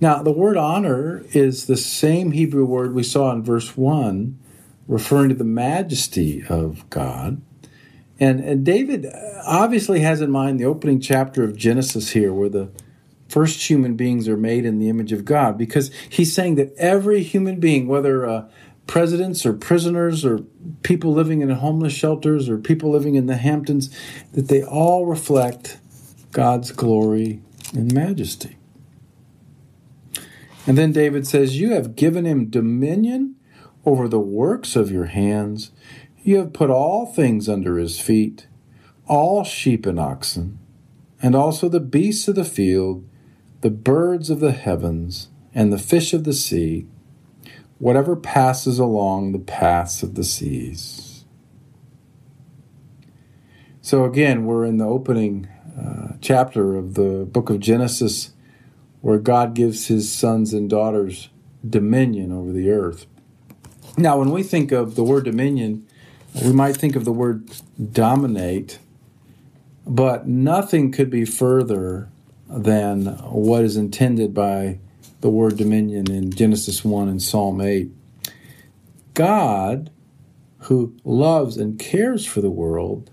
Now, 0.00 0.22
the 0.22 0.32
word 0.32 0.56
honor 0.56 1.24
is 1.32 1.66
the 1.66 1.76
same 1.76 2.32
Hebrew 2.32 2.64
word 2.64 2.94
we 2.94 3.02
saw 3.02 3.32
in 3.32 3.42
verse 3.42 3.76
1, 3.76 4.38
referring 4.86 5.30
to 5.30 5.34
the 5.34 5.44
majesty 5.44 6.44
of 6.48 6.88
God. 6.90 7.40
And, 8.18 8.40
and 8.40 8.64
David 8.64 9.06
obviously 9.46 10.00
has 10.00 10.20
in 10.20 10.30
mind 10.30 10.60
the 10.60 10.64
opening 10.64 11.00
chapter 11.00 11.44
of 11.44 11.56
Genesis 11.56 12.10
here, 12.10 12.32
where 12.32 12.48
the 12.48 12.70
first 13.28 13.68
human 13.68 13.96
beings 13.96 14.28
are 14.28 14.36
made 14.36 14.64
in 14.64 14.78
the 14.78 14.88
image 14.88 15.12
of 15.12 15.24
God, 15.24 15.58
because 15.58 15.90
he's 16.08 16.32
saying 16.32 16.54
that 16.56 16.72
every 16.76 17.22
human 17.22 17.58
being, 17.58 17.88
whether 17.88 18.26
uh, 18.26 18.48
presidents 18.86 19.44
or 19.44 19.52
prisoners 19.52 20.24
or 20.24 20.38
people 20.82 21.12
living 21.12 21.40
in 21.40 21.50
homeless 21.50 21.92
shelters 21.92 22.48
or 22.48 22.58
people 22.58 22.90
living 22.90 23.14
in 23.14 23.26
the 23.26 23.36
Hamptons, 23.36 23.94
that 24.32 24.48
they 24.48 24.62
all 24.62 25.06
reflect 25.06 25.78
God's 26.32 26.70
glory 26.70 27.40
and 27.74 27.92
majesty. 27.92 28.56
And 30.66 30.76
then 30.76 30.92
David 30.92 31.26
says, 31.26 31.60
You 31.60 31.72
have 31.72 31.96
given 31.96 32.24
him 32.24 32.46
dominion 32.46 33.36
over 33.84 34.08
the 34.08 34.20
works 34.20 34.74
of 34.74 34.90
your 34.90 35.06
hands. 35.06 35.70
You 36.22 36.38
have 36.38 36.52
put 36.52 36.70
all 36.70 37.06
things 37.06 37.48
under 37.48 37.78
his 37.78 38.00
feet, 38.00 38.48
all 39.06 39.44
sheep 39.44 39.86
and 39.86 39.98
oxen, 39.98 40.58
and 41.22 41.36
also 41.36 41.68
the 41.68 41.80
beasts 41.80 42.26
of 42.26 42.34
the 42.34 42.44
field, 42.44 43.08
the 43.60 43.70
birds 43.70 44.28
of 44.28 44.40
the 44.40 44.52
heavens, 44.52 45.28
and 45.54 45.72
the 45.72 45.78
fish 45.78 46.12
of 46.12 46.24
the 46.24 46.32
sea 46.32 46.86
whatever 47.78 48.16
passes 48.16 48.78
along 48.78 49.32
the 49.32 49.38
paths 49.38 50.02
of 50.02 50.14
the 50.14 50.24
seas. 50.24 51.24
So, 53.80 54.04
again, 54.04 54.46
we're 54.46 54.64
in 54.64 54.78
the 54.78 54.86
opening 54.86 55.48
uh, 55.78 56.14
chapter 56.20 56.76
of 56.76 56.94
the 56.94 57.24
book 57.30 57.50
of 57.50 57.60
Genesis 57.60 58.32
where 59.00 59.18
God 59.18 59.54
gives 59.54 59.86
his 59.86 60.10
sons 60.10 60.52
and 60.52 60.68
daughters 60.68 61.28
dominion 61.68 62.32
over 62.32 62.50
the 62.50 62.70
earth. 62.70 63.06
Now, 63.96 64.18
when 64.18 64.30
we 64.30 64.42
think 64.42 64.72
of 64.72 64.96
the 64.96 65.04
word 65.04 65.24
dominion, 65.24 65.86
we 66.44 66.52
might 66.52 66.76
think 66.76 66.96
of 66.96 67.04
the 67.04 67.12
word 67.12 67.48
dominate, 67.92 68.78
but 69.86 70.26
nothing 70.26 70.90
could 70.90 71.08
be 71.08 71.24
further 71.24 72.10
than 72.48 73.06
what 73.30 73.62
is 73.64 73.76
intended 73.76 74.34
by 74.34 74.78
the 75.20 75.30
word 75.30 75.56
dominion 75.56 76.10
in 76.10 76.30
Genesis 76.30 76.84
1 76.84 77.08
and 77.08 77.22
Psalm 77.22 77.60
8. 77.60 77.90
God, 79.14 79.90
who 80.58 80.94
loves 81.04 81.56
and 81.56 81.78
cares 81.78 82.26
for 82.26 82.40
the 82.40 82.50
world, 82.50 83.10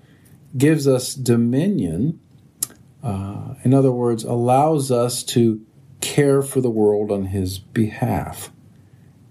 gives 0.57 0.87
us 0.87 1.13
dominion. 1.13 2.19
Uh, 3.01 3.55
in 3.63 3.73
other 3.73 3.91
words, 3.91 4.23
allows 4.23 4.91
us 4.91 5.23
to 5.23 5.65
care 6.01 6.41
for 6.41 6.59
the 6.59 6.69
world 6.69 7.11
on 7.11 7.25
his 7.25 7.57
behalf. 7.57 8.51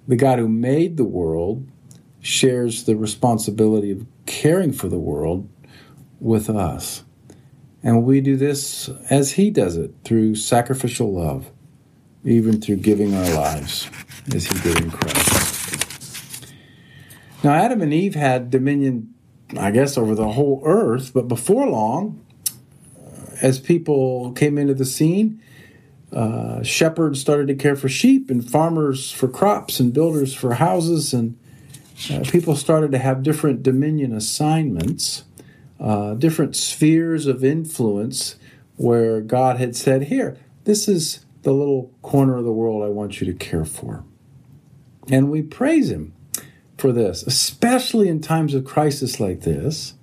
The 0.09 0.17
God 0.17 0.39
who 0.39 0.49
made 0.49 0.97
the 0.97 1.05
world 1.05 1.69
shares 2.21 2.85
the 2.85 2.97
responsibility 2.97 3.91
of 3.91 4.07
caring 4.27 4.73
for 4.73 4.89
the 4.89 4.99
world 4.99 5.49
with 6.21 6.49
us. 6.49 7.05
And 7.83 8.05
we 8.05 8.21
do 8.21 8.37
this 8.37 8.89
as 9.11 9.33
he 9.33 9.51
does 9.51 9.77
it 9.77 9.93
through 10.05 10.37
sacrificial 10.37 11.13
love 11.13 11.51
even 12.25 12.61
through 12.61 12.77
giving 12.77 13.15
our 13.15 13.35
lives 13.35 13.91
as 14.35 14.47
he 14.47 14.59
did 14.61 14.81
in 14.83 14.91
Christ. 14.91 16.47
Now, 17.43 17.55
Adam 17.55 17.83
and 17.83 17.93
Eve 17.93 18.15
had 18.15 18.51
dominion, 18.51 19.15
I 19.59 19.73
guess, 19.73 19.99
over 19.99 20.15
the 20.15 20.29
whole 20.29 20.63
earth, 20.65 21.13
but 21.13 21.27
before 21.27 21.67
long, 21.67 22.25
as 23.41 23.59
people 23.59 24.33
came 24.33 24.57
into 24.57 24.75
the 24.75 24.85
scene, 24.85 25.43
uh, 26.13 26.63
shepherds 26.63 27.21
started 27.21 27.49
to 27.49 27.55
care 27.55 27.75
for 27.75 27.89
sheep, 27.89 28.31
and 28.31 28.49
farmers 28.49 29.11
for 29.11 29.27
crops, 29.27 29.81
and 29.81 29.93
builders 29.93 30.33
for 30.33 30.55
houses, 30.55 31.13
and 31.13 31.37
uh, 32.11 32.21
people 32.31 32.55
started 32.55 32.93
to 32.93 32.99
have 32.99 33.23
different 33.23 33.63
dominion 33.63 34.13
assignments, 34.13 35.25
uh, 35.81 36.15
different 36.15 36.55
spheres 36.55 37.27
of 37.27 37.43
influence, 37.43 38.37
where 38.77 39.21
God 39.21 39.57
had 39.57 39.75
said, 39.75 40.05
Here, 40.05 40.37
this 40.65 40.87
is 40.87 41.25
the 41.43 41.53
little 41.53 41.93
corner 42.03 42.37
of 42.37 42.45
the 42.45 42.53
world 42.53 42.85
I 42.85 42.89
want 42.89 43.21
you 43.21 43.27
to 43.27 43.35
care 43.35 43.65
for. 43.65 44.05
And 45.09 45.31
we 45.31 45.43
praise 45.43 45.91
Him 45.91 46.15
for 46.79 46.93
this, 46.93 47.23
especially 47.25 48.09
in 48.09 48.21
times 48.21 48.55
of 48.55 48.65
crisis 48.65 49.21
like 49.21 49.41
this, 49.43 49.95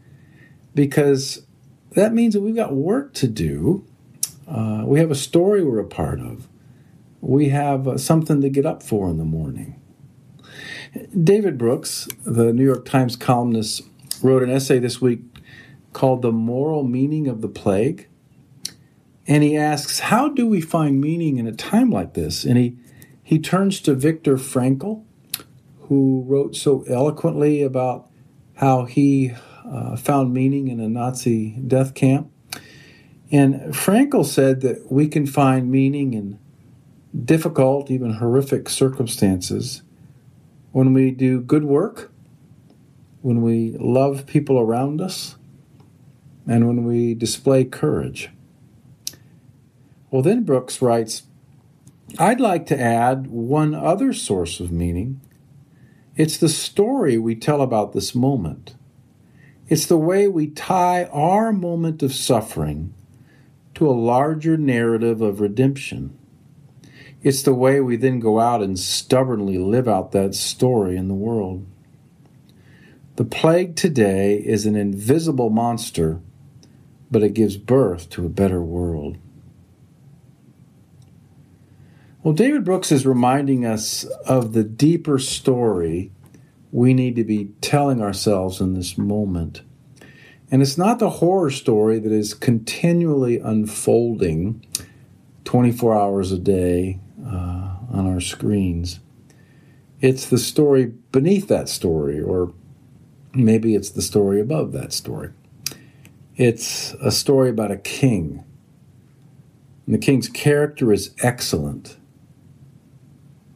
because 0.75 1.45
that 1.91 2.13
means 2.13 2.33
that 2.33 2.41
we've 2.41 2.55
got 2.55 2.73
work 2.73 3.13
to 3.15 3.27
do. 3.27 3.85
Uh, 4.47 4.83
we 4.85 4.99
have 4.99 5.11
a 5.11 5.15
story 5.15 5.63
we're 5.63 5.79
a 5.79 5.85
part 5.85 6.19
of. 6.19 6.47
We 7.21 7.49
have 7.49 7.87
uh, 7.87 7.97
something 7.97 8.41
to 8.41 8.49
get 8.49 8.65
up 8.65 8.83
for 8.83 9.09
in 9.09 9.17
the 9.17 9.25
morning. 9.25 9.79
David 11.23 11.57
Brooks, 11.57 12.07
the 12.25 12.51
New 12.51 12.63
York 12.63 12.85
Times 12.85 13.15
columnist, 13.15 13.83
wrote 14.23 14.43
an 14.43 14.49
essay 14.49 14.79
this 14.79 14.99
week 14.99 15.21
called 15.93 16.21
The 16.21 16.31
Moral 16.31 16.83
Meaning 16.83 17.27
of 17.27 17.41
the 17.41 17.47
Plague. 17.47 18.07
And 19.29 19.43
he 19.43 19.55
asks, 19.55 19.99
How 19.99 20.27
do 20.27 20.47
we 20.47 20.59
find 20.59 20.99
meaning 20.99 21.37
in 21.37 21.45
a 21.45 21.53
time 21.53 21.91
like 21.91 22.15
this? 22.15 22.43
And 22.43 22.57
he, 22.57 22.77
he 23.21 23.37
turns 23.37 23.79
to 23.81 23.93
Viktor 23.93 24.37
Frankl, 24.37 25.05
who 25.81 26.25
wrote 26.27 26.55
so 26.55 26.83
eloquently 26.89 27.61
about 27.61 28.09
how 28.55 28.85
he 28.85 29.33
uh, 29.63 29.95
found 29.97 30.33
meaning 30.33 30.67
in 30.67 30.79
a 30.79 30.89
Nazi 30.89 31.51
death 31.67 31.93
camp. 31.93 32.31
And 33.31 33.71
Frankl 33.71 34.25
said 34.25 34.61
that 34.61 34.91
we 34.91 35.07
can 35.07 35.27
find 35.27 35.69
meaning 35.69 36.15
in 36.15 36.39
difficult, 37.23 37.91
even 37.91 38.13
horrific 38.13 38.67
circumstances 38.67 39.83
when 40.71 40.91
we 40.91 41.11
do 41.11 41.39
good 41.39 41.65
work, 41.65 42.11
when 43.21 43.43
we 43.43 43.77
love 43.79 44.25
people 44.25 44.57
around 44.57 45.01
us, 45.01 45.35
and 46.47 46.67
when 46.67 46.83
we 46.83 47.13
display 47.13 47.63
courage. 47.63 48.31
Well, 50.11 50.21
then 50.21 50.43
Brooks 50.43 50.81
writes 50.81 51.23
I'd 52.17 52.41
like 52.41 52.65
to 52.67 52.79
add 52.79 53.27
one 53.27 53.75
other 53.75 54.13
source 54.13 54.59
of 54.59 54.71
meaning. 54.71 55.21
It's 56.15 56.37
the 56.37 56.49
story 56.49 57.17
we 57.17 57.35
tell 57.35 57.61
about 57.61 57.93
this 57.93 58.15
moment. 58.15 58.75
It's 59.67 59.85
the 59.85 59.97
way 59.97 60.27
we 60.27 60.47
tie 60.47 61.05
our 61.05 61.53
moment 61.53 62.01
of 62.01 62.13
suffering 62.13 62.93
to 63.75 63.87
a 63.87 63.91
larger 63.91 64.57
narrative 64.57 65.21
of 65.21 65.39
redemption. 65.39 66.17
It's 67.21 67.43
the 67.43 67.53
way 67.53 67.79
we 67.79 67.95
then 67.95 68.19
go 68.19 68.39
out 68.39 68.63
and 68.63 68.79
stubbornly 68.79 69.57
live 69.57 69.87
out 69.87 70.11
that 70.13 70.33
story 70.33 70.97
in 70.97 71.07
the 71.07 71.13
world. 71.13 71.65
The 73.17 73.25
plague 73.25 73.75
today 73.75 74.37
is 74.37 74.65
an 74.65 74.75
invisible 74.75 75.49
monster, 75.49 76.21
but 77.11 77.21
it 77.21 77.33
gives 77.33 77.57
birth 77.57 78.09
to 78.11 78.25
a 78.25 78.29
better 78.29 78.61
world. 78.61 79.17
Well, 82.21 82.33
David 82.33 82.65
Brooks 82.65 82.91
is 82.91 83.05
reminding 83.05 83.65
us 83.65 84.03
of 84.25 84.51
the 84.51 84.65
deeper 84.65 85.19
story 85.19 86.11
we 86.69 86.93
need 86.93 87.15
to 87.15 87.23
be 87.23 87.51
telling 87.61 88.01
ourselves 88.01 88.59
in 88.59 88.73
this 88.73 88.97
moment. 88.97 89.61
And 90.51 90.61
it's 90.61 90.77
not 90.77 90.99
the 90.99 91.09
horror 91.09 91.49
story 91.49 91.97
that 91.97 92.11
is 92.11 92.33
continually 92.33 93.39
unfolding 93.39 94.65
24 95.45 95.97
hours 95.97 96.33
a 96.33 96.37
day 96.37 96.99
uh, 97.25 97.77
on 97.89 98.05
our 98.05 98.19
screens. 98.19 98.99
It's 100.01 100.25
the 100.25 100.37
story 100.37 100.87
beneath 101.13 101.47
that 101.47 101.69
story, 101.69 102.19
or 102.19 102.53
maybe 103.33 103.75
it's 103.75 103.91
the 103.91 104.01
story 104.01 104.41
above 104.41 104.73
that 104.73 104.91
story. 104.91 105.31
It's 106.35 106.93
a 106.95 107.11
story 107.11 107.49
about 107.49 107.71
a 107.71 107.77
king. 107.77 108.43
And 109.85 109.95
the 109.95 109.99
king's 109.99 110.27
character 110.27 110.91
is 110.91 111.15
excellent. 111.19 111.95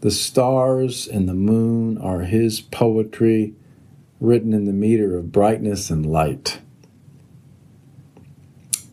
The 0.03 0.11
stars 0.11 1.07
and 1.07 1.29
the 1.29 1.33
moon 1.33 1.97
are 1.97 2.23
his 2.23 2.59
poetry 2.59 3.53
written 4.19 4.51
in 4.51 4.65
the 4.65 4.73
meter 4.73 5.15
of 5.15 5.31
brightness 5.31 5.89
and 5.89 6.05
light. 6.05 6.59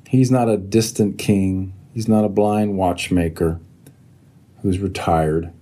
He's 0.07 0.31
not 0.31 0.49
a 0.49 0.57
distant 0.57 1.19
king. 1.19 1.75
He's 1.93 2.07
not 2.07 2.25
a 2.25 2.29
blind 2.29 2.79
watchmaker 2.79 3.59
who's 4.63 4.79
retired. 4.79 5.53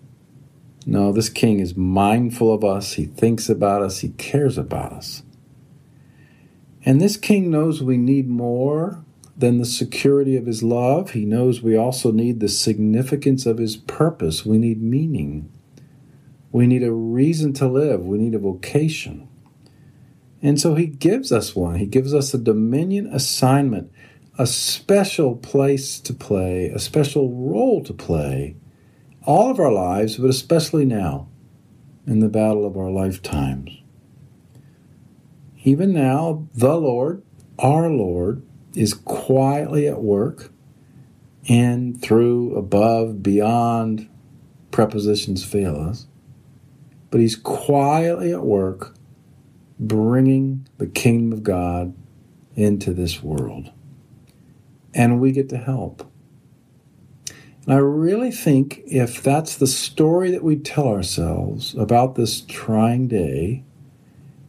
No, 0.85 1.13
this 1.13 1.31
king 1.31 1.61
is 1.61 1.75
mindful 1.75 2.53
of 2.53 2.63
us. 2.63 2.93
He 2.93 3.07
thinks 3.07 3.49
about 3.49 3.81
us. 3.81 4.01
He 4.01 4.11
cares 4.11 4.59
about 4.59 4.93
us. 4.93 5.23
And 6.85 7.01
this 7.01 7.17
king 7.17 7.51
knows 7.51 7.83
we 7.83 7.97
need 7.97 8.29
more 8.29 9.03
than 9.39 9.59
the 9.59 9.65
security 9.65 10.37
of 10.37 10.47
his 10.47 10.65
love. 10.65 11.13
He 11.13 11.25
knows 11.25 11.63
we 11.63 11.77
also 11.77 12.11
need 12.11 12.41
the 12.41 12.49
significance 12.49 13.47
of 13.47 13.59
his 13.59 13.77
purpose. 13.77 14.45
We 14.45 14.59
need 14.59 14.83
meaning. 14.83 15.51
We 16.51 16.67
need 16.67 16.83
a 16.83 16.93
reason 16.93 17.53
to 17.55 17.69
live. 17.69 18.05
We 18.05 18.19
need 18.19 18.35
a 18.35 18.39
vocation. 18.41 19.29
And 20.43 20.61
so 20.61 20.75
he 20.75 20.87
gives 20.87 21.31
us 21.31 21.55
one. 21.55 21.77
He 21.77 21.87
gives 21.87 22.13
us 22.13 22.35
a 22.35 22.39
dominion 22.39 23.07
assignment, 23.07 23.93
a 24.39 24.47
special 24.47 25.37
place 25.37 26.01
to 26.01 26.13
play, 26.13 26.67
a 26.67 26.79
special 26.81 27.33
role 27.33 27.83
to 27.85 27.93
play, 27.93 28.57
all 29.25 29.51
of 29.51 29.61
our 29.61 29.73
lives, 29.73 30.17
but 30.17 30.31
especially 30.31 30.85
now 30.85 31.29
in 32.07 32.21
the 32.21 32.29
battle 32.29 32.67
of 32.67 32.77
our 32.77 32.91
lifetimes. 32.91 33.83
Even 35.65 35.93
now, 35.93 36.49
the 36.55 36.77
Lord, 36.77 37.23
our 37.59 37.91
Lord, 37.91 38.43
is 38.75 38.95
quietly 38.95 39.89
at 39.89 40.01
work 40.01 40.53
in, 41.45 41.99
through, 41.99 42.57
above, 42.57 43.23
beyond, 43.23 44.09
prepositions 44.71 45.45
fail 45.45 45.77
us. 45.77 46.07
But 47.11 47.21
he's 47.21 47.37
quietly 47.37 48.33
at 48.33 48.43
work 48.43 48.95
bringing 49.79 50.69
the 50.79 50.87
kingdom 50.87 51.33
of 51.33 51.43
God 51.43 51.95
into 52.55 52.93
this 52.93 53.23
world. 53.23 53.71
And 54.95 55.21
we 55.21 55.33
get 55.33 55.49
to 55.51 55.57
help. 55.57 56.11
And 57.65 57.75
I 57.75 57.79
really 57.79 58.31
think 58.31 58.81
if 58.87 59.23
that's 59.23 59.57
the 59.57 59.67
story 59.67 60.31
that 60.31 60.43
we 60.43 60.57
tell 60.57 60.89
ourselves 60.89 61.75
about 61.75 62.15
this 62.15 62.41
trying 62.41 63.09
day, 63.09 63.63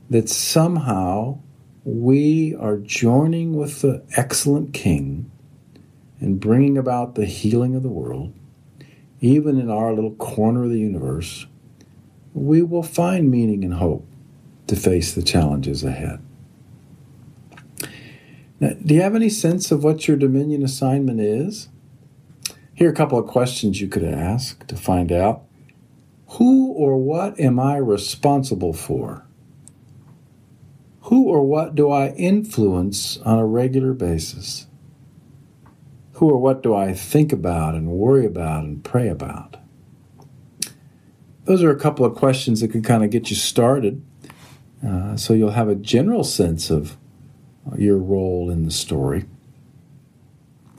that 0.09 0.29
somehow 0.29 1.39
we 1.89 2.55
are 2.55 2.77
joining 2.77 3.55
with 3.55 3.81
the 3.81 4.03
excellent 4.15 4.73
King 4.73 5.31
and 6.19 6.39
bringing 6.39 6.77
about 6.77 7.15
the 7.15 7.25
healing 7.25 7.75
of 7.75 7.81
the 7.81 7.89
world, 7.89 8.33
even 9.21 9.59
in 9.59 9.71
our 9.71 9.93
little 9.93 10.13
corner 10.15 10.65
of 10.65 10.69
the 10.69 10.79
universe, 10.79 11.47
we 12.33 12.61
will 12.61 12.83
find 12.83 13.31
meaning 13.31 13.63
and 13.63 13.73
hope 13.73 14.05
to 14.67 14.75
face 14.75 15.13
the 15.13 15.23
challenges 15.23 15.83
ahead. 15.83 16.21
Now, 18.59 18.73
do 18.85 18.93
you 18.93 19.01
have 19.01 19.15
any 19.15 19.29
sense 19.29 19.71
of 19.71 19.83
what 19.83 20.07
your 20.07 20.17
Dominion 20.17 20.63
assignment 20.63 21.19
is? 21.19 21.69
Here 22.75 22.89
are 22.89 22.93
a 22.93 22.95
couple 22.95 23.17
of 23.17 23.27
questions 23.27 23.81
you 23.81 23.87
could 23.87 24.03
ask 24.03 24.65
to 24.67 24.75
find 24.75 25.11
out. 25.11 25.43
Who 26.33 26.71
or 26.73 26.97
what 26.97 27.39
am 27.39 27.59
I 27.59 27.77
responsible 27.77 28.73
for? 28.73 29.25
Who 31.03 31.27
or 31.27 31.43
what 31.43 31.75
do 31.75 31.89
I 31.89 32.09
influence 32.09 33.17
on 33.19 33.39
a 33.39 33.45
regular 33.45 33.93
basis? 33.93 34.67
Who 36.13 36.29
or 36.29 36.37
what 36.37 36.61
do 36.61 36.75
I 36.75 36.93
think 36.93 37.31
about 37.31 37.75
and 37.75 37.89
worry 37.89 38.25
about 38.25 38.63
and 38.63 38.83
pray 38.83 39.07
about? 39.07 39.57
Those 41.45 41.63
are 41.63 41.71
a 41.71 41.79
couple 41.79 42.05
of 42.05 42.15
questions 42.15 42.61
that 42.61 42.69
could 42.69 42.83
kind 42.83 43.03
of 43.03 43.09
get 43.09 43.29
you 43.29 43.35
started 43.35 44.03
uh, 44.85 45.17
so 45.17 45.33
you'll 45.33 45.51
have 45.51 45.67
a 45.67 45.75
general 45.75 46.23
sense 46.23 46.69
of 46.69 46.97
your 47.77 47.97
role 47.97 48.49
in 48.49 48.65
the 48.65 48.71
story. 48.71 49.25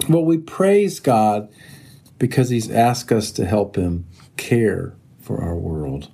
Well, 0.09 0.25
we 0.25 0.39
praise 0.39 1.01
God 1.01 1.53
because 2.19 2.49
He's 2.49 2.71
asked 2.71 3.13
us 3.13 3.31
to 3.33 3.45
help 3.45 3.77
Him 3.77 4.07
care 4.37 4.95
for 5.21 5.43
our 5.43 5.57
world. 5.57 6.11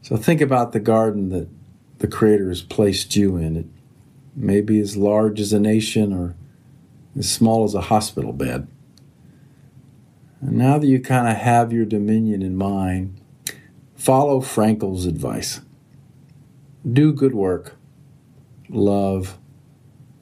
So 0.00 0.16
think 0.16 0.40
about 0.40 0.72
the 0.72 0.80
garden 0.80 1.28
that 1.30 1.48
the 1.98 2.08
Creator 2.08 2.48
has 2.48 2.62
placed 2.62 3.16
you 3.16 3.36
in. 3.36 3.56
It 3.56 3.66
may 4.34 4.60
be 4.60 4.80
as 4.80 4.96
large 4.96 5.40
as 5.40 5.52
a 5.52 5.60
nation 5.60 6.12
or 6.12 6.34
as 7.16 7.30
small 7.30 7.64
as 7.64 7.74
a 7.74 7.82
hospital 7.82 8.32
bed. 8.32 8.66
And 10.40 10.58
now 10.58 10.78
that 10.78 10.86
you 10.86 11.00
kind 11.00 11.28
of 11.28 11.36
have 11.36 11.72
your 11.72 11.84
dominion 11.84 12.42
in 12.42 12.56
mind, 12.56 13.20
follow 13.96 14.40
Frankl's 14.40 15.06
advice. 15.06 15.60
Do 16.90 17.12
good 17.12 17.34
work, 17.34 17.76
love, 18.68 19.38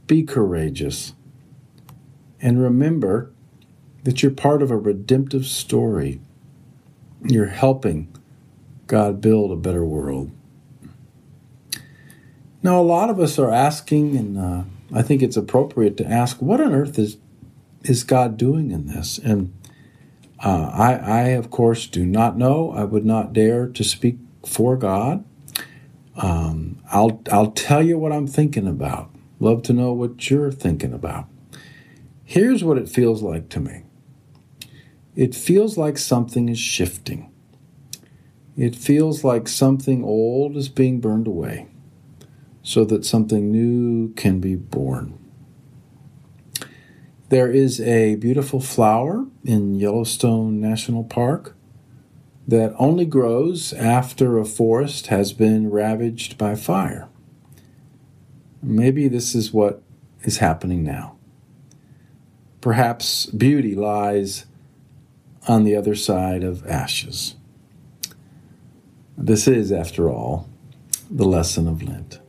be 0.07 0.23
courageous, 0.23 1.15
and 2.41 2.63
remember 2.63 3.33
that 4.05 4.23
you're 4.23 4.33
part 4.33 4.63
of 4.63 4.71
a 4.71 4.77
redemptive 4.77 5.47
story. 5.47 6.21
You're 7.25 7.47
helping 7.47 8.09
God 8.87 9.21
build 9.21 9.51
a 9.51 9.57
better 9.57 9.85
world. 9.85 10.31
Now, 12.63 12.81
a 12.81 12.83
lot 12.83 13.11
of 13.11 13.19
us 13.19 13.39
are 13.39 13.51
asking, 13.51 14.17
and 14.17 14.39
uh, 14.39 14.63
I 14.95 15.03
think 15.03 15.21
it's 15.21 15.37
appropriate 15.37 15.97
to 15.97 16.07
ask, 16.07 16.41
what 16.41 16.61
on 16.61 16.73
earth 16.73 16.99
is 16.99 17.19
is 17.83 18.05
God 18.05 18.37
doing 18.37 18.71
in 18.71 18.87
this? 18.87 19.19
And 19.19 19.53
uh, 20.39 20.71
I, 20.73 20.95
I, 20.95 21.23
of 21.31 21.51
course, 21.51 21.89
do 21.89 22.07
not 22.07 22.39
know. 22.39 22.71
I 22.71 22.85
would 22.85 23.05
not 23.05 23.33
dare 23.33 23.67
to 23.67 23.83
speak 23.83 24.19
for 24.47 24.77
God. 24.77 25.25
Um, 26.15 26.81
I'll 26.93 27.21
I'll 27.33 27.51
tell 27.51 27.83
you 27.83 27.99
what 27.99 28.13
I'm 28.13 28.29
thinking 28.29 28.69
about. 28.69 29.11
Love 29.41 29.63
to 29.65 29.73
know 29.73 29.93
what 29.93 30.31
you're 30.31 30.53
thinking 30.53 30.93
about. 30.93 31.27
Here's 32.25 32.63
what 32.63 32.79
it 32.79 32.89
feels 32.89 33.23
like 33.23 33.49
to 33.51 33.61
me. 33.61 33.83
It 35.17 35.35
feels 35.35 35.77
like 35.77 35.99
something 35.99 36.49
is 36.49 36.61
shifting. 36.61 37.29
It 38.57 38.77
feels 38.77 39.25
like 39.25 39.49
something 39.49 40.05
old 40.05 40.57
is 40.57 40.69
being 40.69 41.01
burned 41.01 41.27
away 41.27 41.72
so 42.63 42.85
that 42.85 43.05
something 43.05 43.51
new 43.51 44.13
can 44.15 44.41
be 44.41 44.55
born. 44.57 45.19
There 47.29 47.51
is 47.51 47.81
a 47.81 48.17
beautiful 48.17 48.61
flower 48.61 49.27
in 49.45 49.75
Yellowstone 49.75 50.61
National 50.61 51.03
Park 51.03 51.57
that 52.47 52.75
only 52.79 53.05
grows 53.05 53.73
after 53.73 54.39
a 54.39 54.45
forest 54.45 55.07
has 55.07 55.33
been 55.33 55.71
ravaged 55.71 56.37
by 56.37 56.55
fire. 56.55 57.09
Maybe 58.63 59.09
this 59.09 59.35
is 59.35 59.53
what 59.53 59.83
is 60.23 60.39
happening 60.39 60.85
now. 60.85 61.17
Perhaps 62.61 63.27
beauty 63.27 63.75
lies 63.75 64.47
on 65.49 65.65
the 65.65 65.75
other 65.75 65.95
side 65.95 66.45
of 66.45 66.67
ashes. 66.67 67.35
This 69.17 69.49
is, 69.49 69.73
after 69.73 70.11
all, 70.11 70.49
the 71.11 71.25
lesson 71.25 71.67
of 71.67 71.83
Lent. 71.83 72.22